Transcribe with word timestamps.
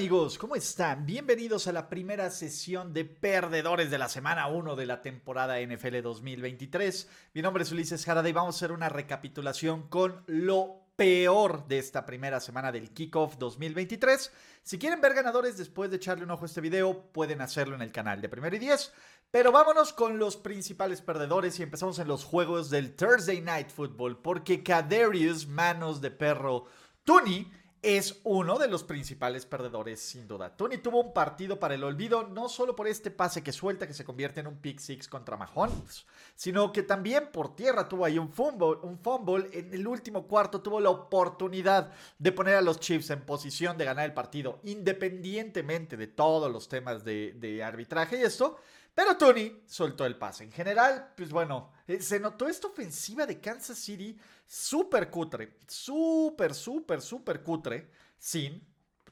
Amigos, 0.00 0.38
¿cómo 0.38 0.56
están? 0.56 1.04
Bienvenidos 1.04 1.66
a 1.66 1.72
la 1.72 1.90
primera 1.90 2.30
sesión 2.30 2.94
de 2.94 3.04
Perdedores 3.04 3.90
de 3.90 3.98
la 3.98 4.08
semana 4.08 4.46
1 4.46 4.74
de 4.74 4.86
la 4.86 5.02
temporada 5.02 5.60
NFL 5.60 6.00
2023. 6.00 7.06
Mi 7.34 7.42
nombre 7.42 7.64
es 7.64 7.70
Ulises 7.70 8.06
Jarada 8.06 8.26
y 8.26 8.32
vamos 8.32 8.54
a 8.54 8.56
hacer 8.56 8.72
una 8.72 8.88
recapitulación 8.88 9.88
con 9.90 10.24
lo 10.26 10.86
peor 10.96 11.68
de 11.68 11.80
esta 11.80 12.06
primera 12.06 12.40
semana 12.40 12.72
del 12.72 12.94
Kickoff 12.94 13.36
2023. 13.36 14.32
Si 14.62 14.78
quieren 14.78 15.02
ver 15.02 15.12
ganadores 15.12 15.58
después 15.58 15.90
de 15.90 15.96
echarle 15.96 16.24
un 16.24 16.30
ojo 16.30 16.44
a 16.44 16.46
este 16.46 16.62
video, 16.62 17.12
pueden 17.12 17.42
hacerlo 17.42 17.74
en 17.74 17.82
el 17.82 17.92
canal 17.92 18.22
de 18.22 18.30
Primero 18.30 18.56
y 18.56 18.58
Diez. 18.58 18.94
Pero 19.30 19.52
vámonos 19.52 19.92
con 19.92 20.18
los 20.18 20.38
principales 20.38 21.02
perdedores 21.02 21.60
y 21.60 21.62
empezamos 21.62 21.98
en 21.98 22.08
los 22.08 22.24
juegos 22.24 22.70
del 22.70 22.96
Thursday 22.96 23.42
Night 23.42 23.68
Football, 23.68 24.22
porque 24.22 24.62
Kadarius, 24.62 25.46
manos 25.46 26.00
de 26.00 26.10
perro, 26.10 26.64
Tuni 27.04 27.50
es 27.82 28.20
uno 28.24 28.58
de 28.58 28.68
los 28.68 28.84
principales 28.84 29.46
perdedores, 29.46 30.00
sin 30.00 30.28
duda. 30.28 30.54
Tony 30.54 30.78
tuvo 30.78 31.00
un 31.00 31.14
partido 31.14 31.58
para 31.58 31.74
el 31.74 31.84
olvido, 31.84 32.28
no 32.28 32.48
solo 32.48 32.76
por 32.76 32.86
este 32.86 33.10
pase 33.10 33.42
que 33.42 33.52
suelta, 33.52 33.86
que 33.86 33.94
se 33.94 34.04
convierte 34.04 34.40
en 34.40 34.48
un 34.48 34.58
pick 34.58 34.78
six 34.78 35.08
contra 35.08 35.36
Mahomes, 35.36 36.06
sino 36.34 36.72
que 36.72 36.82
también 36.82 37.30
por 37.32 37.56
tierra 37.56 37.88
tuvo 37.88 38.04
ahí 38.04 38.18
un 38.18 38.30
fumble, 38.30 38.78
un 38.82 38.98
fumble. 38.98 39.48
En 39.52 39.72
el 39.72 39.86
último 39.86 40.26
cuarto 40.26 40.60
tuvo 40.60 40.78
la 40.78 40.90
oportunidad 40.90 41.92
de 42.18 42.32
poner 42.32 42.56
a 42.56 42.62
los 42.62 42.80
Chiefs 42.80 43.10
en 43.10 43.22
posición 43.22 43.78
de 43.78 43.86
ganar 43.86 44.04
el 44.04 44.14
partido, 44.14 44.60
independientemente 44.64 45.96
de 45.96 46.06
todos 46.06 46.52
los 46.52 46.68
temas 46.68 47.04
de, 47.04 47.34
de 47.38 47.64
arbitraje 47.64 48.18
y 48.18 48.22
esto. 48.22 48.58
Pero 49.00 49.16
Tony 49.16 49.62
soltó 49.64 50.04
el 50.04 50.18
pase. 50.18 50.44
En 50.44 50.52
general, 50.52 51.14
pues 51.16 51.30
bueno, 51.30 51.72
eh, 51.86 52.02
se 52.02 52.20
notó 52.20 52.46
esta 52.46 52.66
ofensiva 52.66 53.24
de 53.24 53.40
Kansas 53.40 53.78
City 53.78 54.14
súper 54.46 55.08
cutre, 55.08 55.60
súper, 55.66 56.52
súper, 56.52 57.00
súper 57.00 57.42
cutre, 57.42 57.90
sin 58.18 58.62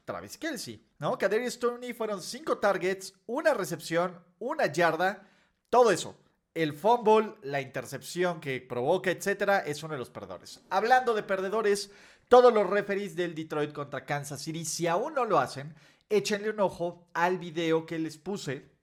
Travis 0.05 0.37
Kelsey, 0.37 0.85
¿no? 0.99 1.17
Kadarius 1.17 1.57
Tony 1.57 1.93
fueron 1.93 2.21
cinco 2.21 2.59
targets, 2.59 3.15
una 3.25 3.55
recepción, 3.55 4.23
una 4.37 4.67
yarda, 4.67 5.27
todo 5.71 5.89
eso. 5.89 6.15
El 6.53 6.73
fumble, 6.73 7.33
la 7.41 7.59
intercepción 7.59 8.39
que 8.39 8.61
provoca, 8.61 9.09
etcétera, 9.09 9.61
es 9.61 9.81
uno 9.81 9.93
de 9.93 9.99
los 9.99 10.11
perdedores. 10.11 10.61
Hablando 10.69 11.15
de 11.15 11.23
perdedores, 11.23 11.89
todos 12.27 12.53
los 12.53 12.69
referees 12.69 13.15
del 13.15 13.33
Detroit 13.33 13.73
contra 13.73 14.05
Kansas 14.05 14.39
City, 14.39 14.65
si 14.65 14.85
aún 14.85 15.15
no 15.15 15.25
lo 15.25 15.39
hacen, 15.39 15.73
échenle 16.09 16.51
un 16.51 16.59
ojo 16.59 17.07
al 17.15 17.39
video 17.39 17.87
que 17.87 17.97
les 17.97 18.19
puse 18.19 18.77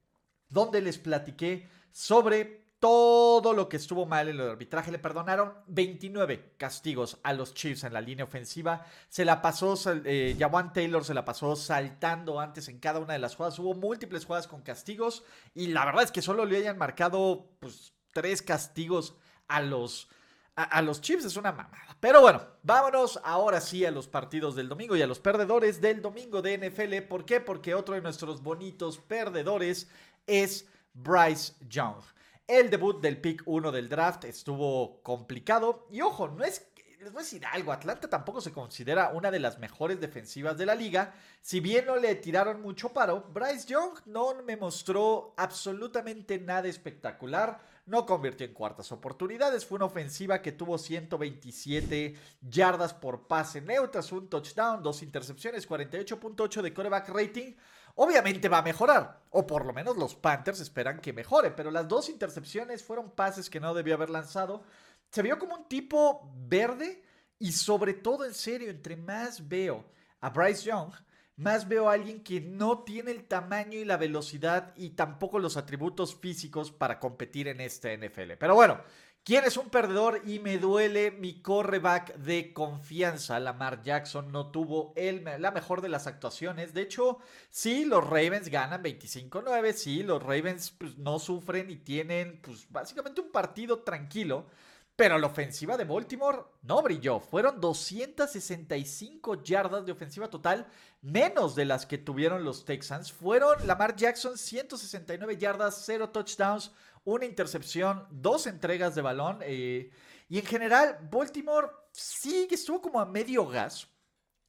donde 0.48 0.80
les 0.80 0.98
platiqué 0.98 1.69
sobre 1.92 2.66
todo 2.78 3.52
lo 3.52 3.69
que 3.69 3.78
estuvo 3.78 4.06
mal 4.06 4.28
en 4.28 4.39
el 4.39 4.50
arbitraje. 4.50 4.91
Le 4.91 4.98
perdonaron 4.98 5.55
29 5.66 6.55
castigos 6.58 7.19
a 7.22 7.33
los 7.33 7.55
Chiefs 7.55 7.84
en 7.84 7.92
la 7.92 8.00
línea 8.00 8.25
ofensiva. 8.25 8.84
Se 9.08 9.24
la 9.24 9.41
pasó, 9.41 9.74
eh, 10.05 10.36
Taylor 10.74 11.05
se 11.05 11.14
la 11.14 11.24
pasó 11.24 11.56
saltando 11.56 12.39
antes 12.39 12.69
en 12.69 12.78
cada 12.78 13.00
una 13.00 13.14
de 13.14 13.19
las 13.19 13.34
jugadas. 13.34 13.58
Hubo 13.58 13.74
múltiples 13.74 14.24
jugadas 14.27 14.47
con 14.47 14.62
castigos 14.62 15.24
y 15.55 15.69
la 15.69 15.84
verdad 15.84 16.05
es 16.05 16.12
que 16.12 16.22
solo 16.22 16.44
le 16.44 16.58
hayan 16.58 16.78
marcado 16.78 17.50
pues, 17.61 17.94
tres 18.13 18.42
castigos 18.42 19.17
a 19.48 19.63
los, 19.63 20.08
a, 20.55 20.64
a 20.64 20.83
los 20.83 21.01
Chiefs. 21.01 21.24
Es 21.24 21.36
una 21.36 21.52
mamada. 21.52 21.96
Pero 21.98 22.20
bueno, 22.20 22.42
vámonos 22.63 23.18
ahora 23.24 23.61
sí 23.63 23.86
a 23.86 23.90
los 23.90 24.07
partidos 24.07 24.55
del 24.55 24.68
domingo 24.68 24.96
y 24.96 25.02
a 25.02 25.07
los 25.07 25.18
perdedores 25.18 25.80
del 25.80 26.02
domingo 26.02 26.42
de 26.42 26.58
NFL. 26.58 27.08
¿Por 27.08 27.24
qué? 27.24 27.40
Porque 27.40 27.74
otro 27.74 27.95
de 27.95 28.02
nuestros 28.02 28.42
bonitos 28.42 28.98
perdedores 28.98 29.89
es 30.27 30.67
Bryce 30.92 31.55
Young. 31.69 32.03
El 32.47 32.70
debut 32.70 33.01
del 33.01 33.20
pick 33.20 33.42
1 33.45 33.73
del 33.73 33.89
draft 33.89 34.25
estuvo 34.25 35.03
complicado. 35.03 35.87
Y 35.91 36.01
ojo, 36.01 36.29
no 36.29 36.45
es 36.45 36.67
les 37.07 37.13
voy 37.13 37.23
a 37.45 37.51
algo, 37.53 37.73
Atlanta 37.73 38.09
tampoco 38.09 38.41
se 38.41 38.53
considera 38.53 39.11
una 39.11 39.31
de 39.31 39.39
las 39.39 39.59
mejores 39.59 40.01
defensivas 40.01 40.59
de 40.59 40.67
la 40.67 40.75
liga. 40.75 41.14
Si 41.41 41.61
bien 41.61 41.87
no 41.87 41.97
le 41.97 42.14
tiraron 42.17 42.61
mucho 42.63 42.92
paro, 42.92 43.29
Bryce 43.33 43.69
Young 43.69 44.01
no 44.07 44.42
me 44.42 44.57
mostró 44.57 45.35
absolutamente 45.37 46.39
nada 46.39 46.69
espectacular. 46.69 47.61
No 47.87 48.05
convirtió 48.07 48.45
en 48.45 48.55
cuartas 48.55 48.91
oportunidades. 48.91 49.64
Fue 49.64 49.77
una 49.77 49.85
ofensiva 49.85 50.43
que 50.43 50.51
tuvo 50.51 50.79
127 50.79 52.17
yardas 52.41 52.93
por 52.93 53.29
pase 53.29 53.61
neutras, 53.61 54.11
un 54.11 54.29
touchdown, 54.29 54.83
dos 54.83 55.03
intercepciones, 55.03 55.69
48.8 55.69 56.63
de 56.63 56.75
coreback 56.75 57.08
rating. 57.11 57.53
Obviamente 57.98 58.51
va 58.51 58.58
a 58.58 58.62
mejorar, 58.62 59.23
o 59.30 59.46
por 59.46 59.64
lo 59.64 59.73
menos 59.73 59.96
los 59.96 60.14
Panthers 60.14 60.61
esperan 60.61 61.01
que 61.01 61.14
mejore, 61.14 61.51
pero 61.51 61.70
las 61.70 61.89
dos 61.89 62.11
intercepciones 62.11 62.84
fueron 62.84 63.11
pases 63.11 63.48
que 63.48 63.58
no 63.58 63.73
debió 63.73 63.95
haber 63.95 64.11
lanzado. 64.11 64.62
Se 65.11 65.23
vio 65.23 65.39
como 65.39 65.55
un 65.57 65.67
tipo 65.67 66.30
verde 66.34 67.02
y 67.39 67.52
sobre 67.52 67.95
todo 67.95 68.27
en 68.27 68.34
serio, 68.34 68.70
entre 68.70 68.96
más 68.96 69.48
veo 69.48 69.84
a 70.20 70.29
Bryce 70.29 70.64
Young, 70.64 70.92
más 71.36 71.68
veo 71.68 71.89
a 71.89 71.95
alguien 71.95 72.23
que 72.23 72.40
no 72.40 72.80
tiene 72.80 73.12
el 73.12 73.24
tamaño 73.24 73.79
y 73.79 73.84
la 73.86 73.96
velocidad 73.96 74.74
y 74.77 74.90
tampoco 74.90 75.39
los 75.39 75.57
atributos 75.57 76.14
físicos 76.17 76.70
para 76.70 76.98
competir 76.98 77.48
en 77.48 77.63
este 77.63 77.96
NFL. 77.96 78.33
Pero 78.39 78.55
bueno, 78.55 78.80
¿Quién 79.27 79.42
es 79.42 79.57
un 79.57 79.70
perdedor? 79.70 80.23
Y 80.25 80.39
me 80.39 80.57
duele 80.57 81.11
mi 81.11 81.42
correback 81.42 82.14
de 82.14 82.53
confianza. 82.53 83.41
Lamar 83.41 83.83
Jackson 83.83 84.31
no 84.31 84.53
tuvo 84.53 84.95
la 84.95 85.51
mejor 85.51 85.81
de 85.81 85.89
las 85.89 86.07
actuaciones. 86.07 86.73
De 86.73 86.83
hecho, 86.83 87.19
sí, 87.51 87.85
los 87.87 88.05
Ravens 88.05 88.48
ganan 88.48 88.85
25-9. 88.85 89.73
Sí, 89.73 90.05
los 90.05 90.23
Ravens 90.23 90.70
pues, 90.79 90.97
no 90.97 91.19
sufren 91.19 91.69
y 91.70 91.75
tienen 91.75 92.39
pues, 92.41 92.70
básicamente 92.70 93.20
un 93.20 93.33
partido 93.33 93.81
tranquilo. 93.81 94.47
Pero 94.95 95.19
la 95.19 95.27
ofensiva 95.27 95.77
de 95.77 95.85
Baltimore 95.85 96.45
no 96.63 96.81
brilló. 96.81 97.19
Fueron 97.19 97.61
265 97.61 99.43
yardas 99.43 99.85
de 99.85 99.91
ofensiva 99.91 100.31
total, 100.31 100.69
menos 101.03 101.57
de 101.57 101.64
las 101.64 101.85
que 101.85 101.98
tuvieron 101.98 102.45
los 102.45 102.64
Texans. 102.64 103.13
Fueron 103.13 103.67
Lamar 103.67 103.97
Jackson 103.97 104.39
169 104.39 105.37
yardas, 105.37 105.83
0 105.85 106.11
touchdowns, 106.11 106.70
una 107.06 107.24
intercepción, 107.24 108.06
dos 108.11 108.46
entregas 108.46 108.94
de 108.94 109.02
balón. 109.02 109.39
Eh, 109.42 109.90
y 110.28 110.39
en 110.39 110.44
general, 110.44 110.98
Baltimore 111.11 111.68
sí 111.92 112.46
estuvo 112.50 112.83
como 112.83 113.00
a 113.00 113.06
medio 113.06 113.46
gas. 113.46 113.89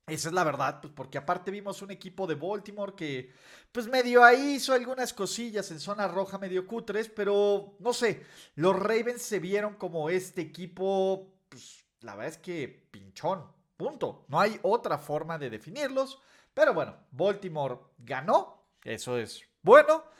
Esa 0.07 0.29
es 0.29 0.34
la 0.34 0.44
verdad, 0.44 0.79
pues 0.81 0.94
porque 0.94 1.17
aparte 1.17 1.51
vimos 1.51 1.81
un 1.81 1.91
equipo 1.91 2.25
de 2.25 2.35
Baltimore 2.35 2.94
que, 2.96 3.31
pues 3.72 3.88
medio 3.88 4.23
ahí 4.23 4.56
hizo 4.56 4.73
algunas 4.73 5.13
cosillas 5.13 5.69
en 5.69 5.79
zona 5.79 6.07
roja, 6.07 6.38
medio 6.38 6.66
cutres, 6.66 7.09
pero 7.09 7.75
no 7.79 7.94
sé, 7.94 8.25
los 8.56 8.75
Ravens 8.75 9.22
se 9.22 9.40
vieron 9.40 9.75
como 9.75 10.09
este 10.09 10.41
equipo, 10.41 11.34
pues 11.50 11.85
la 12.00 12.16
verdad 12.16 12.34
es 12.34 12.38
que 12.38 12.88
pinchón, 12.90 13.44
punto. 13.75 14.25
No 14.29 14.40
hay 14.40 14.57
otra 14.63 14.97
forma 14.97 15.38
de 15.38 15.50
definirlos, 15.50 16.19
pero 16.53 16.73
bueno, 16.73 16.96
Baltimore 17.12 17.78
ganó, 17.97 18.63
eso 18.84 19.17
es 19.17 19.44
bueno. 19.62 20.16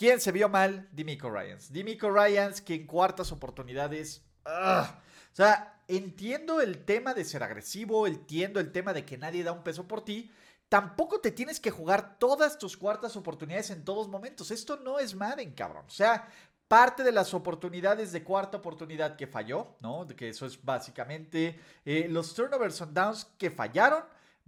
¿Quién 0.00 0.18
se 0.18 0.32
vio 0.32 0.48
mal? 0.48 0.88
Dimico 0.92 1.28
Ryans. 1.28 1.70
Dimico 1.70 2.08
Ryans 2.10 2.62
que 2.62 2.72
en 2.72 2.86
cuartas 2.86 3.32
oportunidades... 3.32 4.24
o 4.46 5.34
sea, 5.34 5.82
entiendo 5.88 6.62
el 6.62 6.86
tema 6.86 7.12
de 7.12 7.22
ser 7.22 7.42
agresivo, 7.42 8.06
entiendo 8.06 8.60
el 8.60 8.72
tema 8.72 8.94
de 8.94 9.04
que 9.04 9.18
nadie 9.18 9.44
da 9.44 9.52
un 9.52 9.62
peso 9.62 9.86
por 9.86 10.02
ti. 10.02 10.30
Tampoco 10.70 11.20
te 11.20 11.32
tienes 11.32 11.60
que 11.60 11.70
jugar 11.70 12.18
todas 12.18 12.56
tus 12.56 12.78
cuartas 12.78 13.14
oportunidades 13.14 13.68
en 13.68 13.84
todos 13.84 14.08
momentos. 14.08 14.50
Esto 14.50 14.78
no 14.78 14.98
es 14.98 15.14
Madden, 15.14 15.52
cabrón. 15.52 15.84
O 15.86 15.90
sea, 15.90 16.26
parte 16.66 17.02
de 17.02 17.12
las 17.12 17.34
oportunidades 17.34 18.10
de 18.10 18.24
cuarta 18.24 18.56
oportunidad 18.56 19.16
que 19.16 19.26
falló, 19.26 19.76
¿no? 19.80 20.06
Que 20.06 20.30
eso 20.30 20.46
es 20.46 20.64
básicamente 20.64 21.60
eh, 21.84 22.06
los 22.08 22.32
turnovers 22.32 22.80
on 22.80 22.94
downs 22.94 23.26
que 23.36 23.50
fallaron 23.50 24.02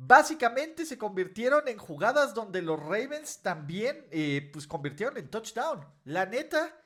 básicamente 0.06 0.84
se 0.84 0.98
convirtieron 0.98 1.68
en 1.68 1.78
jugadas 1.78 2.34
donde 2.34 2.60
los 2.60 2.78
Ravens 2.80 3.40
también 3.40 4.06
eh, 4.10 4.50
pues 4.52 4.66
convirtieron 4.66 5.16
en 5.16 5.28
touchdown. 5.28 5.86
La 6.04 6.26
neta 6.26 6.76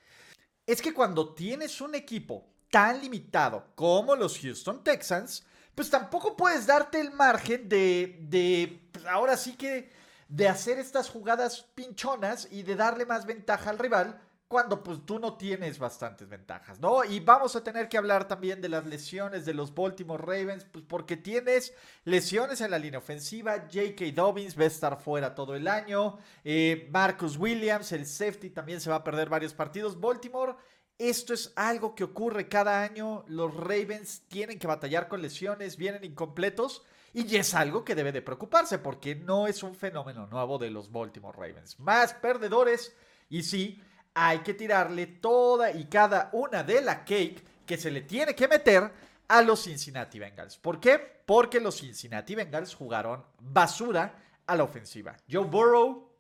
es 0.66 0.82
que 0.82 0.92
cuando 0.92 1.34
tienes 1.34 1.80
un 1.80 1.94
equipo 1.94 2.46
tan 2.70 3.00
limitado 3.00 3.72
como 3.74 4.14
los 4.16 4.38
Houston 4.38 4.84
Texans, 4.84 5.46
pues 5.74 5.88
tampoco 5.88 6.36
puedes 6.36 6.66
darte 6.66 7.00
el 7.00 7.12
margen 7.12 7.68
de, 7.68 8.18
de 8.22 8.88
pues, 8.92 9.06
ahora 9.06 9.36
sí 9.36 9.56
que 9.56 9.90
de 10.28 10.48
hacer 10.48 10.78
estas 10.78 11.08
jugadas 11.08 11.62
pinchonas 11.74 12.48
y 12.50 12.64
de 12.64 12.74
darle 12.74 13.06
más 13.06 13.24
ventaja 13.24 13.70
al 13.70 13.78
rival 13.78 14.20
cuando 14.48 14.82
pues 14.82 15.04
tú 15.04 15.19
no 15.19 15.37
tienes 15.37 15.78
bastantes 15.78 16.28
ventajas, 16.28 16.78
¿no? 16.78 17.04
Y 17.04 17.20
vamos 17.20 17.56
a 17.56 17.64
tener 17.64 17.88
que 17.88 17.98
hablar 17.98 18.28
también 18.28 18.60
de 18.60 18.69
las 18.69 18.87
lesiones 18.87 19.44
de 19.44 19.54
los 19.54 19.75
Baltimore 19.75 20.22
Ravens, 20.22 20.64
pues 20.70 20.84
porque 20.87 21.16
tienes 21.16 21.75
lesiones 22.04 22.60
en 22.60 22.70
la 22.70 22.78
línea 22.78 22.98
ofensiva, 22.98 23.66
J.K. 23.72 24.12
Dobbins 24.14 24.58
va 24.58 24.64
a 24.64 24.66
estar 24.66 25.00
fuera 25.00 25.34
todo 25.34 25.56
el 25.56 25.66
año, 25.66 26.19
eh, 26.44 26.88
Marcus 26.93 27.37
Williams, 27.37 27.90
el 27.93 28.06
safety, 28.06 28.50
también 28.50 28.81
se 28.81 28.90
va 28.90 28.96
a 28.96 29.04
perder 29.04 29.28
varios 29.28 29.54
partidos, 29.54 29.98
Baltimore... 30.00 30.54
Esto 30.98 31.34
es 31.34 31.52
algo 31.56 31.94
que 31.94 32.04
ocurre 32.04 32.48
cada 32.48 32.82
año. 32.82 33.22
Los 33.28 33.54
Ravens 33.54 34.22
tienen 34.28 34.58
que 34.58 34.66
batallar 34.66 35.08
con 35.08 35.20
lesiones, 35.20 35.76
vienen 35.76 36.04
incompletos. 36.04 36.84
Y 37.12 37.37
es 37.37 37.52
algo 37.52 37.84
que 37.84 37.94
debe 37.94 38.12
de 38.12 38.22
preocuparse 38.22 38.78
porque 38.78 39.14
no 39.14 39.46
es 39.46 39.62
un 39.62 39.75
fenómeno 39.75 40.26
nuevo 40.26 40.56
de 40.56 40.70
los 40.70 40.90
Baltimore 40.90 41.37
Ravens. 41.37 41.78
Más 41.81 42.14
perdedores. 42.14 42.96
Y 43.28 43.43
sí, 43.43 43.82
hay 44.18 44.38
que 44.38 44.54
tirarle 44.54 45.06
toda 45.06 45.70
y 45.70 45.84
cada 45.84 46.30
una 46.32 46.62
de 46.62 46.80
la 46.80 47.04
cake 47.04 47.44
que 47.66 47.76
se 47.76 47.90
le 47.90 48.00
tiene 48.00 48.34
que 48.34 48.48
meter 48.48 48.90
a 49.28 49.42
los 49.42 49.64
Cincinnati 49.64 50.18
Bengals. 50.18 50.56
¿Por 50.56 50.80
qué? 50.80 50.98
Porque 50.98 51.60
los 51.60 51.76
Cincinnati 51.76 52.34
Bengals 52.34 52.74
jugaron 52.74 53.22
basura 53.38 54.14
a 54.46 54.56
la 54.56 54.64
ofensiva. 54.64 55.14
Joe 55.30 55.44
Burrow 55.44 56.14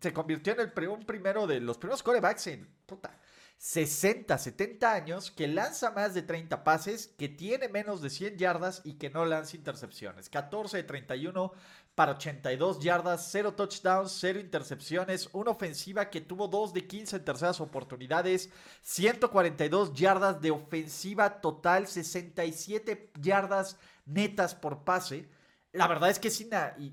se 0.00 0.12
convirtió 0.12 0.54
en 0.54 0.60
el 0.60 0.88
un 0.88 1.04
primero 1.04 1.46
de 1.46 1.60
los 1.60 1.78
primeros 1.78 2.02
corebacks 2.02 2.48
en 2.48 2.68
puta, 2.84 3.16
60, 3.58 4.36
70 4.36 4.92
años, 4.92 5.30
que 5.30 5.48
lanza 5.48 5.90
más 5.90 6.14
de 6.14 6.22
30 6.22 6.62
pases, 6.62 7.08
que 7.18 7.28
tiene 7.28 7.68
menos 7.68 8.02
de 8.02 8.10
100 8.10 8.36
yardas 8.36 8.82
y 8.84 8.94
que 8.94 9.10
no 9.10 9.24
lanza 9.24 9.56
intercepciones. 9.56 10.28
14 10.28 10.76
de 10.76 10.82
31 10.82 11.52
para 11.94 12.12
82 12.12 12.80
yardas, 12.80 13.28
0 13.32 13.54
touchdowns, 13.54 14.12
0 14.20 14.40
intercepciones, 14.40 15.30
una 15.32 15.52
ofensiva 15.52 16.10
que 16.10 16.20
tuvo 16.20 16.46
2 16.48 16.74
de 16.74 16.86
15 16.86 17.16
en 17.16 17.24
terceras 17.24 17.60
oportunidades, 17.60 18.50
142 18.82 19.94
yardas 19.94 20.40
de 20.42 20.50
ofensiva 20.50 21.40
total, 21.40 21.86
67 21.86 23.12
yardas 23.18 23.78
netas 24.04 24.54
por 24.54 24.84
pase. 24.84 25.28
La 25.72 25.88
verdad 25.88 26.10
es 26.10 26.18
que 26.18 26.28
es 26.28 26.46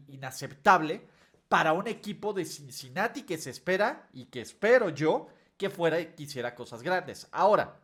inaceptable 0.07 1.05
para 1.49 1.73
un 1.73 1.87
equipo 1.87 2.31
de 2.31 2.45
Cincinnati 2.45 3.23
que 3.23 3.37
se 3.37 3.49
espera 3.49 4.07
y 4.13 4.25
que 4.25 4.39
espero 4.41 4.89
yo 4.89 5.27
que 5.57 5.69
fuera 5.69 5.99
y 5.99 6.13
quisiera 6.13 6.55
cosas 6.55 6.81
grandes. 6.81 7.27
Ahora, 7.31 7.79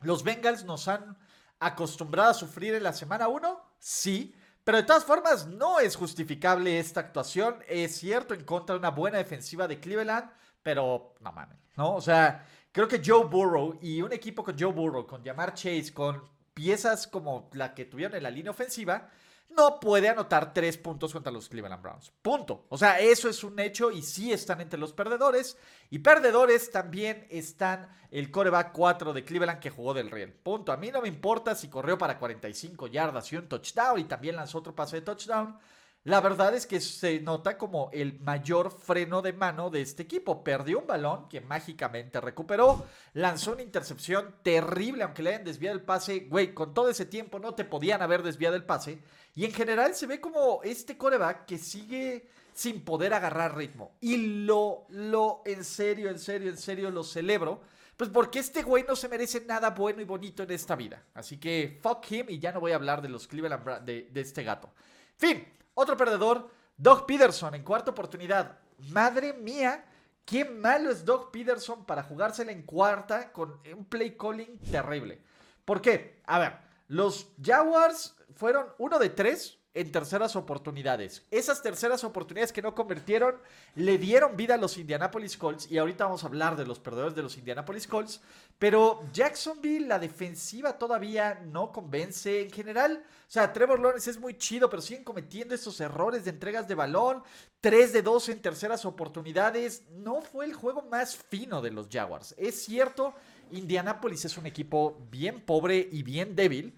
¿los 0.00 0.22
Bengals 0.22 0.64
nos 0.64 0.88
han 0.88 1.16
acostumbrado 1.58 2.30
a 2.30 2.34
sufrir 2.34 2.74
en 2.74 2.82
la 2.82 2.92
semana 2.92 3.28
1? 3.28 3.60
Sí. 3.78 4.34
Pero 4.64 4.78
de 4.78 4.84
todas 4.84 5.04
formas, 5.04 5.46
no 5.46 5.78
es 5.78 5.94
justificable 5.94 6.78
esta 6.78 7.00
actuación. 7.00 7.62
Es 7.68 7.96
cierto, 7.96 8.34
en 8.34 8.44
contra 8.44 8.74
de 8.74 8.80
una 8.80 8.90
buena 8.90 9.18
defensiva 9.18 9.68
de 9.68 9.78
Cleveland, 9.78 10.28
pero 10.62 11.14
no 11.20 11.32
mames, 11.32 11.58
¿no? 11.76 11.94
O 11.94 12.00
sea, 12.00 12.44
creo 12.72 12.88
que 12.88 13.00
Joe 13.04 13.26
Burrow 13.26 13.78
y 13.80 14.02
un 14.02 14.12
equipo 14.12 14.42
con 14.42 14.58
Joe 14.58 14.72
Burrow, 14.72 15.06
con 15.06 15.24
Jamar 15.24 15.54
Chase, 15.54 15.94
con 15.94 16.28
piezas 16.52 17.06
como 17.06 17.48
la 17.52 17.74
que 17.74 17.84
tuvieron 17.84 18.16
en 18.16 18.24
la 18.24 18.30
línea 18.30 18.50
ofensiva, 18.50 19.08
no 19.56 19.80
puede 19.80 20.08
anotar 20.08 20.52
tres 20.52 20.76
puntos 20.76 21.12
contra 21.12 21.32
los 21.32 21.48
Cleveland 21.48 21.82
Browns. 21.82 22.12
Punto. 22.22 22.66
O 22.68 22.76
sea, 22.76 23.00
eso 23.00 23.28
es 23.28 23.42
un 23.42 23.58
hecho 23.58 23.90
y 23.90 24.02
sí 24.02 24.32
están 24.32 24.60
entre 24.60 24.78
los 24.78 24.92
perdedores. 24.92 25.56
Y 25.90 26.00
perdedores 26.00 26.70
también 26.70 27.26
están 27.30 27.88
el 28.10 28.30
coreback 28.30 28.72
4 28.72 29.12
de 29.12 29.24
Cleveland 29.24 29.60
que 29.60 29.70
jugó 29.70 29.94
del 29.94 30.10
Real. 30.10 30.32
Punto. 30.32 30.72
A 30.72 30.76
mí 30.76 30.90
no 30.90 31.00
me 31.00 31.08
importa 31.08 31.54
si 31.54 31.68
corrió 31.68 31.96
para 31.96 32.18
45 32.18 32.86
yardas 32.88 33.32
y 33.32 33.36
un 33.36 33.48
touchdown 33.48 33.98
y 33.98 34.04
también 34.04 34.36
lanzó 34.36 34.58
otro 34.58 34.74
pase 34.74 34.96
de 34.96 35.02
touchdown. 35.02 35.58
La 36.06 36.20
verdad 36.20 36.54
es 36.54 36.68
que 36.68 36.80
se 36.80 37.18
nota 37.18 37.58
como 37.58 37.90
el 37.92 38.20
mayor 38.20 38.70
freno 38.70 39.22
de 39.22 39.32
mano 39.32 39.70
de 39.70 39.80
este 39.80 40.04
equipo. 40.04 40.44
Perdió 40.44 40.78
un 40.78 40.86
balón 40.86 41.28
que 41.28 41.40
mágicamente 41.40 42.20
recuperó, 42.20 42.86
lanzó 43.14 43.54
una 43.54 43.62
intercepción 43.62 44.36
terrible, 44.44 45.02
aunque 45.02 45.24
le 45.24 45.30
hayan 45.30 45.42
desviado 45.42 45.76
el 45.76 45.82
pase. 45.82 46.20
Güey, 46.30 46.54
con 46.54 46.72
todo 46.72 46.90
ese 46.90 47.06
tiempo 47.06 47.40
no 47.40 47.56
te 47.56 47.64
podían 47.64 48.02
haber 48.02 48.22
desviado 48.22 48.54
el 48.54 48.62
pase. 48.62 49.00
Y 49.34 49.46
en 49.46 49.52
general 49.52 49.96
se 49.96 50.06
ve 50.06 50.20
como 50.20 50.60
este 50.62 50.96
coreback 50.96 51.44
que 51.44 51.58
sigue 51.58 52.28
sin 52.54 52.84
poder 52.84 53.12
agarrar 53.12 53.56
ritmo. 53.56 53.96
Y 54.00 54.44
lo, 54.44 54.86
lo, 54.90 55.42
en 55.44 55.64
serio, 55.64 56.08
en 56.08 56.20
serio, 56.20 56.50
en 56.50 56.56
serio 56.56 56.92
lo 56.92 57.02
celebro. 57.02 57.62
Pues 57.96 58.10
porque 58.10 58.38
este 58.38 58.62
güey 58.62 58.84
no 58.86 58.94
se 58.94 59.08
merece 59.08 59.44
nada 59.44 59.70
bueno 59.70 60.00
y 60.00 60.04
bonito 60.04 60.44
en 60.44 60.52
esta 60.52 60.76
vida. 60.76 61.02
Así 61.14 61.38
que 61.38 61.80
fuck 61.82 62.08
him 62.12 62.26
y 62.28 62.38
ya 62.38 62.52
no 62.52 62.60
voy 62.60 62.70
a 62.70 62.76
hablar 62.76 63.02
de 63.02 63.08
los 63.08 63.26
Cleveland 63.26 63.80
de, 63.80 64.08
de 64.12 64.20
este 64.20 64.44
gato. 64.44 64.70
Fin, 65.16 65.44
otro 65.76 65.96
perdedor, 65.96 66.50
Doug 66.76 67.06
Peterson 67.06 67.54
en 67.54 67.62
cuarta 67.62 67.90
oportunidad. 67.90 68.58
Madre 68.90 69.34
mía, 69.34 69.84
qué 70.24 70.44
malo 70.44 70.90
es 70.90 71.04
Doug 71.04 71.30
Peterson 71.30 71.84
para 71.84 72.02
jugársela 72.02 72.50
en 72.50 72.62
cuarta 72.62 73.30
con 73.30 73.60
un 73.76 73.84
play 73.84 74.16
calling 74.16 74.58
terrible. 74.70 75.22
¿Por 75.64 75.82
qué? 75.82 76.22
A 76.26 76.38
ver, 76.38 76.58
los 76.88 77.28
Jaguars 77.42 78.16
fueron 78.34 78.68
uno 78.78 78.98
de 78.98 79.10
tres 79.10 79.58
en 79.76 79.92
terceras 79.92 80.36
oportunidades. 80.36 81.22
Esas 81.30 81.62
terceras 81.62 82.02
oportunidades 82.02 82.50
que 82.50 82.62
no 82.62 82.74
convirtieron 82.74 83.36
le 83.74 83.98
dieron 83.98 84.34
vida 84.34 84.54
a 84.54 84.56
los 84.56 84.78
Indianapolis 84.78 85.36
Colts 85.36 85.70
y 85.70 85.76
ahorita 85.76 86.04
vamos 86.04 86.24
a 86.24 86.28
hablar 86.28 86.56
de 86.56 86.64
los 86.64 86.80
perdedores 86.80 87.14
de 87.14 87.22
los 87.22 87.36
Indianapolis 87.36 87.86
Colts, 87.86 88.22
pero 88.58 89.02
Jacksonville 89.12 89.86
la 89.86 89.98
defensiva 89.98 90.78
todavía 90.78 91.42
no 91.44 91.72
convence 91.72 92.40
en 92.40 92.50
general. 92.50 93.04
O 93.04 93.30
sea, 93.30 93.52
Trevor 93.52 93.78
Lawrence 93.78 94.10
es 94.10 94.18
muy 94.18 94.38
chido, 94.38 94.70
pero 94.70 94.80
siguen 94.80 95.04
cometiendo 95.04 95.54
estos 95.54 95.78
errores 95.78 96.24
de 96.24 96.30
entregas 96.30 96.66
de 96.66 96.74
balón, 96.74 97.22
3 97.60 97.92
de 97.92 98.00
2 98.00 98.30
en 98.30 98.40
terceras 98.40 98.86
oportunidades. 98.86 99.82
No 99.90 100.22
fue 100.22 100.46
el 100.46 100.54
juego 100.54 100.86
más 100.90 101.14
fino 101.14 101.60
de 101.60 101.70
los 101.70 101.88
Jaguars. 101.92 102.34
Es 102.38 102.64
cierto, 102.64 103.12
Indianapolis 103.50 104.24
es 104.24 104.38
un 104.38 104.46
equipo 104.46 105.06
bien 105.10 105.44
pobre 105.44 105.86
y 105.92 106.02
bien 106.02 106.34
débil 106.34 106.74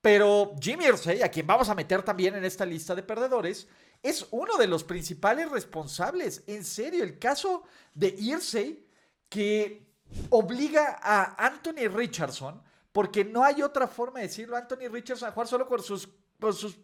pero 0.00 0.54
Jimmy 0.60 0.86
Irsay, 0.86 1.22
a 1.22 1.30
quien 1.30 1.46
vamos 1.46 1.68
a 1.68 1.74
meter 1.74 2.02
también 2.02 2.34
en 2.34 2.44
esta 2.44 2.64
lista 2.64 2.94
de 2.94 3.02
perdedores, 3.02 3.68
es 4.02 4.26
uno 4.30 4.56
de 4.56 4.66
los 4.66 4.82
principales 4.84 5.50
responsables. 5.50 6.42
En 6.46 6.64
serio, 6.64 7.04
el 7.04 7.18
caso 7.18 7.64
de 7.94 8.08
Irsay 8.08 8.86
que 9.28 9.86
obliga 10.30 10.98
a 11.02 11.46
Anthony 11.46 11.88
Richardson, 11.88 12.62
porque 12.92 13.24
no 13.24 13.44
hay 13.44 13.62
otra 13.62 13.86
forma 13.86 14.20
de 14.20 14.26
decirlo, 14.26 14.56
Anthony 14.56 14.88
Richardson 14.90 15.28
a 15.28 15.32
jugar 15.32 15.48
solo 15.48 15.68
por 15.68 15.82
sus, 15.82 16.08
por 16.38 16.54
sus, 16.54 16.78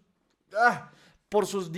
ah, 0.56 0.90
por 1.28 1.46
sus 1.46 1.70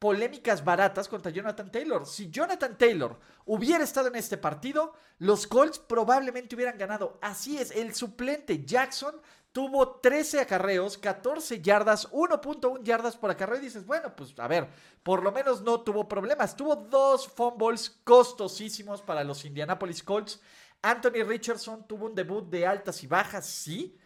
polémicas 0.00 0.64
baratas 0.64 1.06
contra 1.08 1.30
Jonathan 1.30 1.70
Taylor. 1.70 2.06
Si 2.06 2.30
Jonathan 2.30 2.76
Taylor 2.76 3.20
hubiera 3.44 3.84
estado 3.84 4.08
en 4.08 4.16
este 4.16 4.38
partido, 4.38 4.94
los 5.18 5.46
Colts 5.46 5.78
probablemente 5.78 6.56
hubieran 6.56 6.78
ganado. 6.78 7.18
Así 7.20 7.58
es, 7.58 7.70
el 7.70 7.94
suplente 7.94 8.64
Jackson 8.64 9.14
tuvo 9.52 10.00
13 10.00 10.40
acarreos, 10.40 10.96
14 10.96 11.60
yardas, 11.60 12.10
1.1 12.12 12.82
yardas 12.82 13.18
por 13.18 13.30
acarreo. 13.30 13.58
Y 13.58 13.64
dices, 13.64 13.84
bueno, 13.84 14.16
pues 14.16 14.32
a 14.38 14.48
ver, 14.48 14.68
por 15.02 15.22
lo 15.22 15.32
menos 15.32 15.60
no 15.60 15.82
tuvo 15.82 16.08
problemas. 16.08 16.56
Tuvo 16.56 16.76
dos 16.76 17.28
fumbles 17.28 18.00
costosísimos 18.02 19.02
para 19.02 19.22
los 19.22 19.44
Indianapolis 19.44 20.02
Colts. 20.02 20.40
Anthony 20.80 21.24
Richardson 21.26 21.86
tuvo 21.86 22.06
un 22.06 22.14
debut 22.14 22.48
de 22.48 22.66
altas 22.66 23.02
y 23.02 23.06
bajas, 23.06 23.44
sí. 23.44 23.98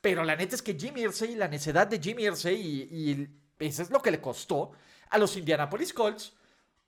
Pero 0.00 0.24
la 0.24 0.34
neta 0.34 0.54
es 0.54 0.62
que 0.62 0.78
Jimmy 0.78 1.02
Irsay, 1.02 1.34
la 1.34 1.46
necedad 1.46 1.86
de 1.86 2.00
Jimmy 2.00 2.24
Irsay, 2.24 2.56
y, 2.56 3.10
y 3.12 3.28
eso 3.58 3.82
es 3.82 3.90
lo 3.90 4.00
que 4.00 4.10
le 4.10 4.20
costó 4.20 4.72
a 5.12 5.18
los 5.18 5.36
Indianapolis 5.36 5.92
Colts 5.92 6.32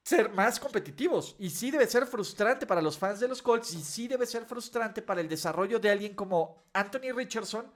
ser 0.02 0.30
más 0.30 0.58
competitivos. 0.58 1.36
Y 1.38 1.50
sí 1.50 1.70
debe 1.70 1.86
ser 1.86 2.06
frustrante 2.06 2.66
para 2.66 2.82
los 2.82 2.98
fans 2.98 3.20
de 3.20 3.28
los 3.28 3.42
Colts 3.42 3.72
y 3.74 3.82
sí 3.82 4.08
debe 4.08 4.26
ser 4.26 4.44
frustrante 4.44 5.02
para 5.02 5.20
el 5.20 5.28
desarrollo 5.28 5.78
de 5.78 5.90
alguien 5.90 6.14
como 6.14 6.64
Anthony 6.72 7.12
Richardson 7.14 7.66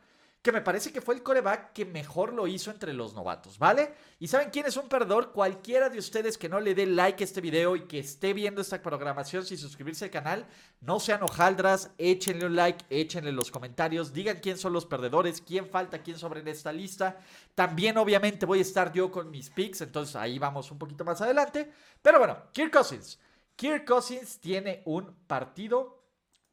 que 0.42 0.52
me 0.52 0.61
parece 0.61 0.92
que 0.92 1.00
fue 1.00 1.16
el 1.16 1.23
coreback 1.23 1.73
que 1.73 1.85
mejor 1.85 2.33
lo 2.33 2.47
hizo 2.47 2.71
entre 2.71 2.92
los 2.92 3.12
novatos, 3.12 3.59
¿vale? 3.59 3.92
¿Y 4.21 4.28
saben 4.28 4.50
quién 4.50 4.66
es 4.66 4.76
un 4.76 4.88
perdedor? 4.88 5.33
Cualquiera 5.33 5.88
de 5.88 5.99
ustedes 5.99 6.38
que 6.38 6.49
no 6.49 6.61
le 6.61 6.75
dé 6.75 6.87
like 6.87 7.23
a 7.23 7.26
este 7.26 7.40
video 7.40 7.75
y 7.75 7.87
que 7.87 7.99
esté 7.99 8.33
viendo 8.33 8.61
esta 8.61 8.80
programación 8.80 9.45
sin 9.45 9.59
suscribirse 9.59 10.04
al 10.04 10.11
canal, 10.12 10.47
no 10.80 11.00
sean 11.00 11.25
hojaldras, 11.25 11.90
échenle 11.99 12.47
un 12.47 12.54
like, 12.54 12.85
échenle 12.88 13.33
los 13.33 13.50
comentarios, 13.50 14.12
digan 14.12 14.38
quién 14.40 14.59
son 14.59 14.73
los 14.73 14.87
perdedores, 14.87 15.40
quién 15.40 15.66
falta, 15.66 16.02
quién 16.02 16.18
sobre 16.18 16.40
en 16.40 16.49
esta 16.49 16.73
lista. 16.73 17.18
También 17.57 17.99
obviamente 17.99 18.47
voy 18.47 18.61
a 18.61 18.62
estar 18.62 18.92
yo 18.92 19.11
con 19.11 19.30
mis 19.30 19.50
picks, 19.50 19.80
entonces 19.80 20.14
ahí 20.14 20.38
vamos 20.38 20.71
un 20.71 20.78
poquito 20.78 21.04
más 21.04 21.21
adelante. 21.21 21.71
Pero 22.00 22.18
bueno, 22.21 22.45
Kirk 22.52 22.73
Cousins. 22.73 23.18
Kirk 23.57 23.85
Cousins 23.85 24.38
tiene 24.38 24.83
un 24.85 25.16
partido 25.26 26.04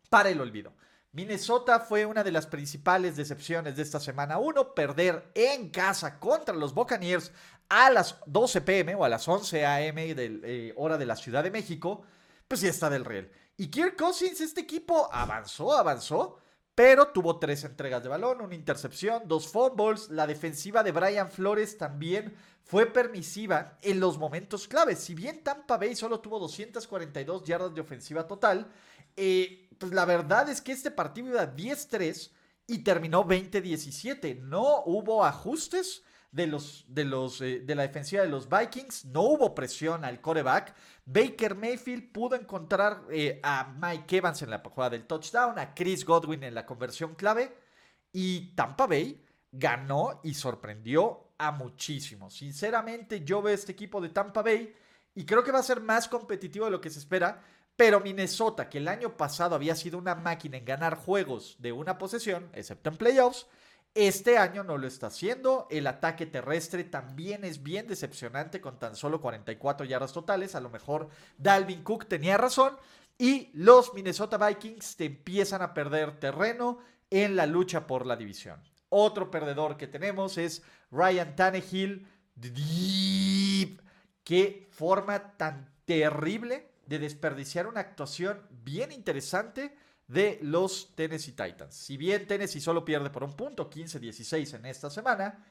para 0.09 0.29
el 0.29 0.41
olvido. 0.41 0.73
Minnesota 1.15 1.79
fue 1.79 2.05
una 2.05 2.25
de 2.25 2.31
las 2.33 2.45
principales 2.45 3.15
decepciones 3.15 3.77
de 3.77 3.83
esta 3.83 4.01
semana 4.01 4.37
1, 4.37 4.73
perder 4.73 5.31
en 5.33 5.69
casa 5.69 6.19
contra 6.19 6.53
los 6.53 6.73
Buccaneers 6.73 7.31
a 7.69 7.89
las 7.89 8.17
12 8.25 8.59
pm 8.59 8.95
o 8.95 9.05
a 9.05 9.07
las 9.07 9.25
11 9.25 9.65
am 9.65 9.95
de 9.95 10.73
hora 10.75 10.97
de 10.97 11.05
la 11.05 11.15
Ciudad 11.15 11.41
de 11.41 11.51
México, 11.51 12.03
pues 12.49 12.59
ya 12.59 12.69
está 12.69 12.89
del 12.89 13.05
real. 13.05 13.31
Y 13.55 13.67
Kirk 13.67 13.95
Cousins, 13.95 14.41
este 14.41 14.59
equipo 14.59 15.07
avanzó, 15.09 15.71
avanzó, 15.71 16.37
pero 16.75 17.07
tuvo 17.07 17.39
tres 17.39 17.63
entregas 17.63 18.03
de 18.03 18.09
balón, 18.09 18.41
una 18.41 18.53
intercepción, 18.53 19.23
dos 19.25 19.47
fumbles. 19.47 20.09
La 20.09 20.27
defensiva 20.27 20.83
de 20.83 20.91
Brian 20.91 21.31
Flores 21.31 21.77
también 21.77 22.35
fue 22.65 22.85
permisiva 22.85 23.77
en 23.81 24.01
los 24.01 24.17
momentos 24.17 24.67
claves. 24.67 24.99
Si 24.99 25.15
bien 25.15 25.41
Tampa 25.41 25.77
Bay 25.77 25.95
solo 25.95 26.19
tuvo 26.19 26.37
242 26.37 27.45
yardas 27.45 27.73
de 27.73 27.79
ofensiva 27.79 28.27
total, 28.27 28.67
eh, 29.15 29.69
pues 29.77 29.93
la 29.93 30.03
verdad 30.03 30.49
es 30.49 30.61
que 30.61 30.73
este 30.73 30.91
partido 30.91 31.29
iba 31.29 31.55
10-3 31.55 32.31
y 32.67 32.79
terminó 32.79 33.23
20-17. 33.25 34.41
No 34.41 34.83
hubo 34.85 35.23
ajustes 35.23 36.03
de, 36.35 36.47
los, 36.47 36.83
de, 36.89 37.05
los, 37.05 37.39
eh, 37.39 37.61
de 37.61 37.75
la 37.75 37.83
defensiva 37.83 38.21
de 38.21 38.27
los 38.27 38.49
Vikings, 38.49 39.05
no 39.05 39.21
hubo 39.21 39.55
presión 39.55 40.03
al 40.03 40.19
coreback. 40.19 40.75
Baker 41.05 41.55
Mayfield 41.55 42.11
pudo 42.11 42.35
encontrar 42.35 43.03
eh, 43.09 43.39
a 43.41 43.73
Mike 43.79 44.17
Evans 44.17 44.41
en 44.41 44.49
la 44.49 44.59
jugada 44.59 44.89
del 44.89 45.07
touchdown, 45.07 45.57
a 45.57 45.73
Chris 45.73 46.03
Godwin 46.03 46.43
en 46.43 46.53
la 46.53 46.65
conversión 46.65 47.15
clave 47.15 47.57
y 48.11 48.53
Tampa 48.53 48.85
Bay 48.85 49.23
ganó 49.49 50.19
y 50.25 50.33
sorprendió 50.33 51.31
a 51.37 51.51
muchísimos. 51.51 52.33
Sinceramente, 52.33 53.23
yo 53.23 53.41
veo 53.41 53.55
este 53.55 53.71
equipo 53.71 54.01
de 54.01 54.09
Tampa 54.09 54.41
Bay 54.41 54.75
y 55.15 55.25
creo 55.25 55.41
que 55.41 55.53
va 55.53 55.59
a 55.59 55.63
ser 55.63 55.79
más 55.79 56.09
competitivo 56.09 56.65
de 56.65 56.71
lo 56.71 56.81
que 56.81 56.89
se 56.89 56.99
espera. 56.99 57.41
Pero 57.77 58.01
Minnesota, 58.01 58.69
que 58.69 58.79
el 58.79 58.89
año 58.89 59.15
pasado 59.15 59.55
había 59.55 59.75
sido 59.75 59.97
una 59.97 60.15
máquina 60.15 60.57
en 60.57 60.65
ganar 60.65 60.97
juegos 60.97 61.55
de 61.59 61.71
una 61.71 61.97
posesión, 61.97 62.49
excepto 62.53 62.89
en 62.89 62.97
playoffs, 62.97 63.47
este 63.95 64.37
año 64.37 64.65
no 64.65 64.77
lo 64.77 64.87
está 64.87 65.07
haciendo. 65.07 65.67
El 65.71 65.87
ataque 65.87 66.25
terrestre 66.25 66.83
también 66.83 67.45
es 67.45 67.63
bien 67.63 67.87
decepcionante 67.87 68.59
con 68.59 68.77
tan 68.77 68.95
solo 68.95 69.21
44 69.21 69.85
yardas 69.85 70.11
totales. 70.11 70.53
A 70.53 70.59
lo 70.59 70.69
mejor 70.69 71.09
Dalvin 71.37 71.81
Cook 71.81 72.05
tenía 72.05 72.37
razón. 72.37 72.75
Y 73.17 73.51
los 73.53 73.93
Minnesota 73.93 74.37
Vikings 74.37 74.97
te 74.97 75.05
empiezan 75.05 75.61
a 75.61 75.73
perder 75.73 76.19
terreno 76.19 76.79
en 77.09 77.37
la 77.37 77.45
lucha 77.45 77.87
por 77.87 78.05
la 78.05 78.17
división. 78.17 78.61
Otro 78.89 79.31
perdedor 79.31 79.77
que 79.77 79.87
tenemos 79.87 80.37
es 80.37 80.61
Ryan 80.91 81.33
Tannehill. 81.37 82.05
Qué 84.25 84.67
forma 84.71 85.37
tan 85.37 85.73
terrible 85.85 86.69
de 86.85 86.99
desperdiciar 86.99 87.67
una 87.67 87.79
actuación 87.79 88.41
bien 88.49 88.91
interesante 88.91 89.73
de 90.07 90.39
los 90.41 90.95
Tennessee 90.95 91.31
Titans. 91.31 91.73
Si 91.75 91.97
bien 91.97 92.27
Tennessee 92.27 92.61
solo 92.61 92.85
pierde 92.85 93.09
por 93.09 93.23
un 93.23 93.35
punto, 93.35 93.69
15-16 93.69 94.55
en 94.55 94.65
esta 94.65 94.89
semana, 94.89 95.45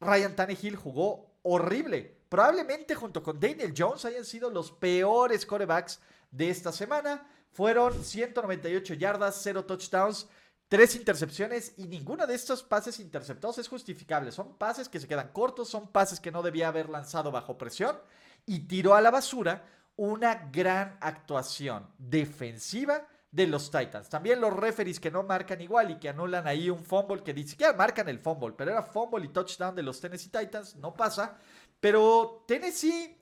Ryan 0.00 0.36
Tannehill 0.36 0.76
jugó 0.76 1.38
horrible. 1.42 2.16
Probablemente 2.28 2.94
junto 2.94 3.22
con 3.22 3.40
Daniel 3.40 3.74
Jones 3.76 4.04
hayan 4.04 4.24
sido 4.24 4.50
los 4.50 4.70
peores 4.72 5.46
corebacks 5.46 6.00
de 6.30 6.50
esta 6.50 6.72
semana. 6.72 7.26
Fueron 7.52 8.04
198 8.04 8.94
yardas, 8.94 9.40
0 9.42 9.64
touchdowns, 9.64 10.26
3 10.68 10.96
intercepciones 10.96 11.74
y 11.76 11.86
ninguno 11.86 12.26
de 12.26 12.34
estos 12.34 12.62
pases 12.62 13.00
interceptados 13.00 13.58
es 13.58 13.68
justificable. 13.68 14.32
Son 14.32 14.56
pases 14.58 14.88
que 14.88 15.00
se 15.00 15.08
quedan 15.08 15.32
cortos, 15.32 15.68
son 15.68 15.88
pases 15.88 16.20
que 16.20 16.32
no 16.32 16.42
debía 16.42 16.68
haber 16.68 16.90
lanzado 16.90 17.30
bajo 17.30 17.56
presión 17.56 17.98
y 18.44 18.60
tiró 18.60 18.94
a 18.94 19.00
la 19.00 19.10
basura 19.10 19.64
una 19.96 20.50
gran 20.52 20.98
actuación 21.00 21.88
defensiva 21.96 23.06
de 23.36 23.46
los 23.46 23.70
Titans. 23.70 24.08
También 24.08 24.40
los 24.40 24.52
referees 24.54 24.98
que 24.98 25.10
no 25.10 25.22
marcan 25.22 25.60
igual 25.60 25.90
y 25.90 25.96
que 25.96 26.08
anulan 26.08 26.46
ahí 26.46 26.70
un 26.70 26.82
fumble 26.82 27.22
que 27.22 27.34
ni 27.34 27.46
siquiera 27.46 27.74
marcan 27.74 28.08
el 28.08 28.18
fumble, 28.18 28.54
pero 28.56 28.70
era 28.70 28.82
fumble 28.82 29.26
y 29.26 29.28
touchdown 29.28 29.76
de 29.76 29.82
los 29.82 30.00
Tennessee 30.00 30.30
Titans, 30.30 30.74
no 30.76 30.94
pasa. 30.94 31.36
Pero 31.78 32.44
Tennessee, 32.48 33.14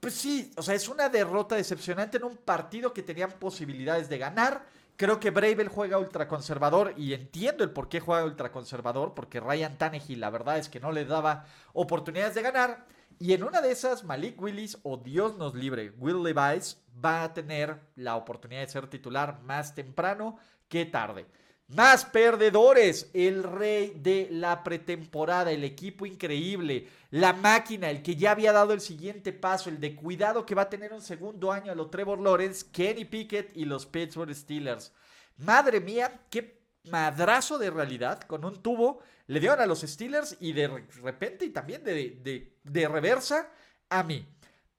pues 0.00 0.14
sí, 0.14 0.50
o 0.56 0.62
sea, 0.62 0.74
es 0.74 0.88
una 0.88 1.10
derrota 1.10 1.54
decepcionante 1.54 2.16
en 2.16 2.24
un 2.24 2.38
partido 2.38 2.94
que 2.94 3.02
tenían 3.02 3.32
posibilidades 3.32 4.08
de 4.08 4.16
ganar. 4.16 4.64
Creo 4.96 5.20
que 5.20 5.30
Bravel 5.30 5.68
juega 5.68 5.98
ultraconservador 5.98 6.94
y 6.96 7.12
entiendo 7.12 7.62
el 7.62 7.72
por 7.72 7.90
qué 7.90 8.00
juega 8.00 8.24
ultraconservador, 8.24 9.12
porque 9.12 9.38
Ryan 9.38 9.76
Tannehill 9.76 10.20
la 10.20 10.30
verdad 10.30 10.56
es 10.56 10.70
que 10.70 10.80
no 10.80 10.92
le 10.92 11.04
daba 11.04 11.44
oportunidades 11.74 12.34
de 12.34 12.42
ganar. 12.42 12.86
Y 13.22 13.34
en 13.34 13.44
una 13.44 13.60
de 13.60 13.70
esas, 13.70 14.02
Malik 14.02 14.42
Willis 14.42 14.78
o 14.82 14.96
Dios 14.96 15.38
nos 15.38 15.54
libre, 15.54 15.92
Will 15.96 16.24
Levi's 16.24 16.82
va 16.92 17.22
a 17.22 17.32
tener 17.32 17.78
la 17.94 18.16
oportunidad 18.16 18.62
de 18.62 18.66
ser 18.66 18.88
titular 18.88 19.40
más 19.42 19.76
temprano 19.76 20.38
que 20.66 20.86
tarde. 20.86 21.26
Más 21.68 22.04
perdedores, 22.04 23.12
el 23.14 23.44
rey 23.44 23.92
de 23.94 24.26
la 24.28 24.64
pretemporada, 24.64 25.52
el 25.52 25.62
equipo 25.62 26.04
increíble, 26.04 26.88
la 27.10 27.32
máquina, 27.32 27.90
el 27.90 28.02
que 28.02 28.16
ya 28.16 28.32
había 28.32 28.52
dado 28.52 28.72
el 28.72 28.80
siguiente 28.80 29.32
paso, 29.32 29.70
el 29.70 29.78
de 29.78 29.94
cuidado 29.94 30.44
que 30.44 30.56
va 30.56 30.62
a 30.62 30.68
tener 30.68 30.92
un 30.92 31.00
segundo 31.00 31.52
año 31.52 31.70
a 31.70 31.76
los 31.76 31.92
Trevor 31.92 32.20
Lawrence, 32.20 32.66
Kenny 32.72 33.04
Pickett 33.04 33.56
y 33.56 33.66
los 33.66 33.86
Pittsburgh 33.86 34.34
Steelers. 34.34 34.92
Madre 35.36 35.80
mía, 35.80 36.22
qué 36.28 36.61
madrazo 36.84 37.58
de 37.58 37.70
realidad 37.70 38.20
con 38.22 38.44
un 38.44 38.62
tubo 38.62 39.00
le 39.26 39.40
dieron 39.40 39.60
a 39.60 39.66
los 39.66 39.80
Steelers 39.82 40.36
y 40.40 40.52
de 40.52 40.68
repente 41.02 41.44
y 41.44 41.50
también 41.50 41.84
de, 41.84 42.88
reversa 42.88 43.48
a 43.88 44.02
mí. 44.02 44.26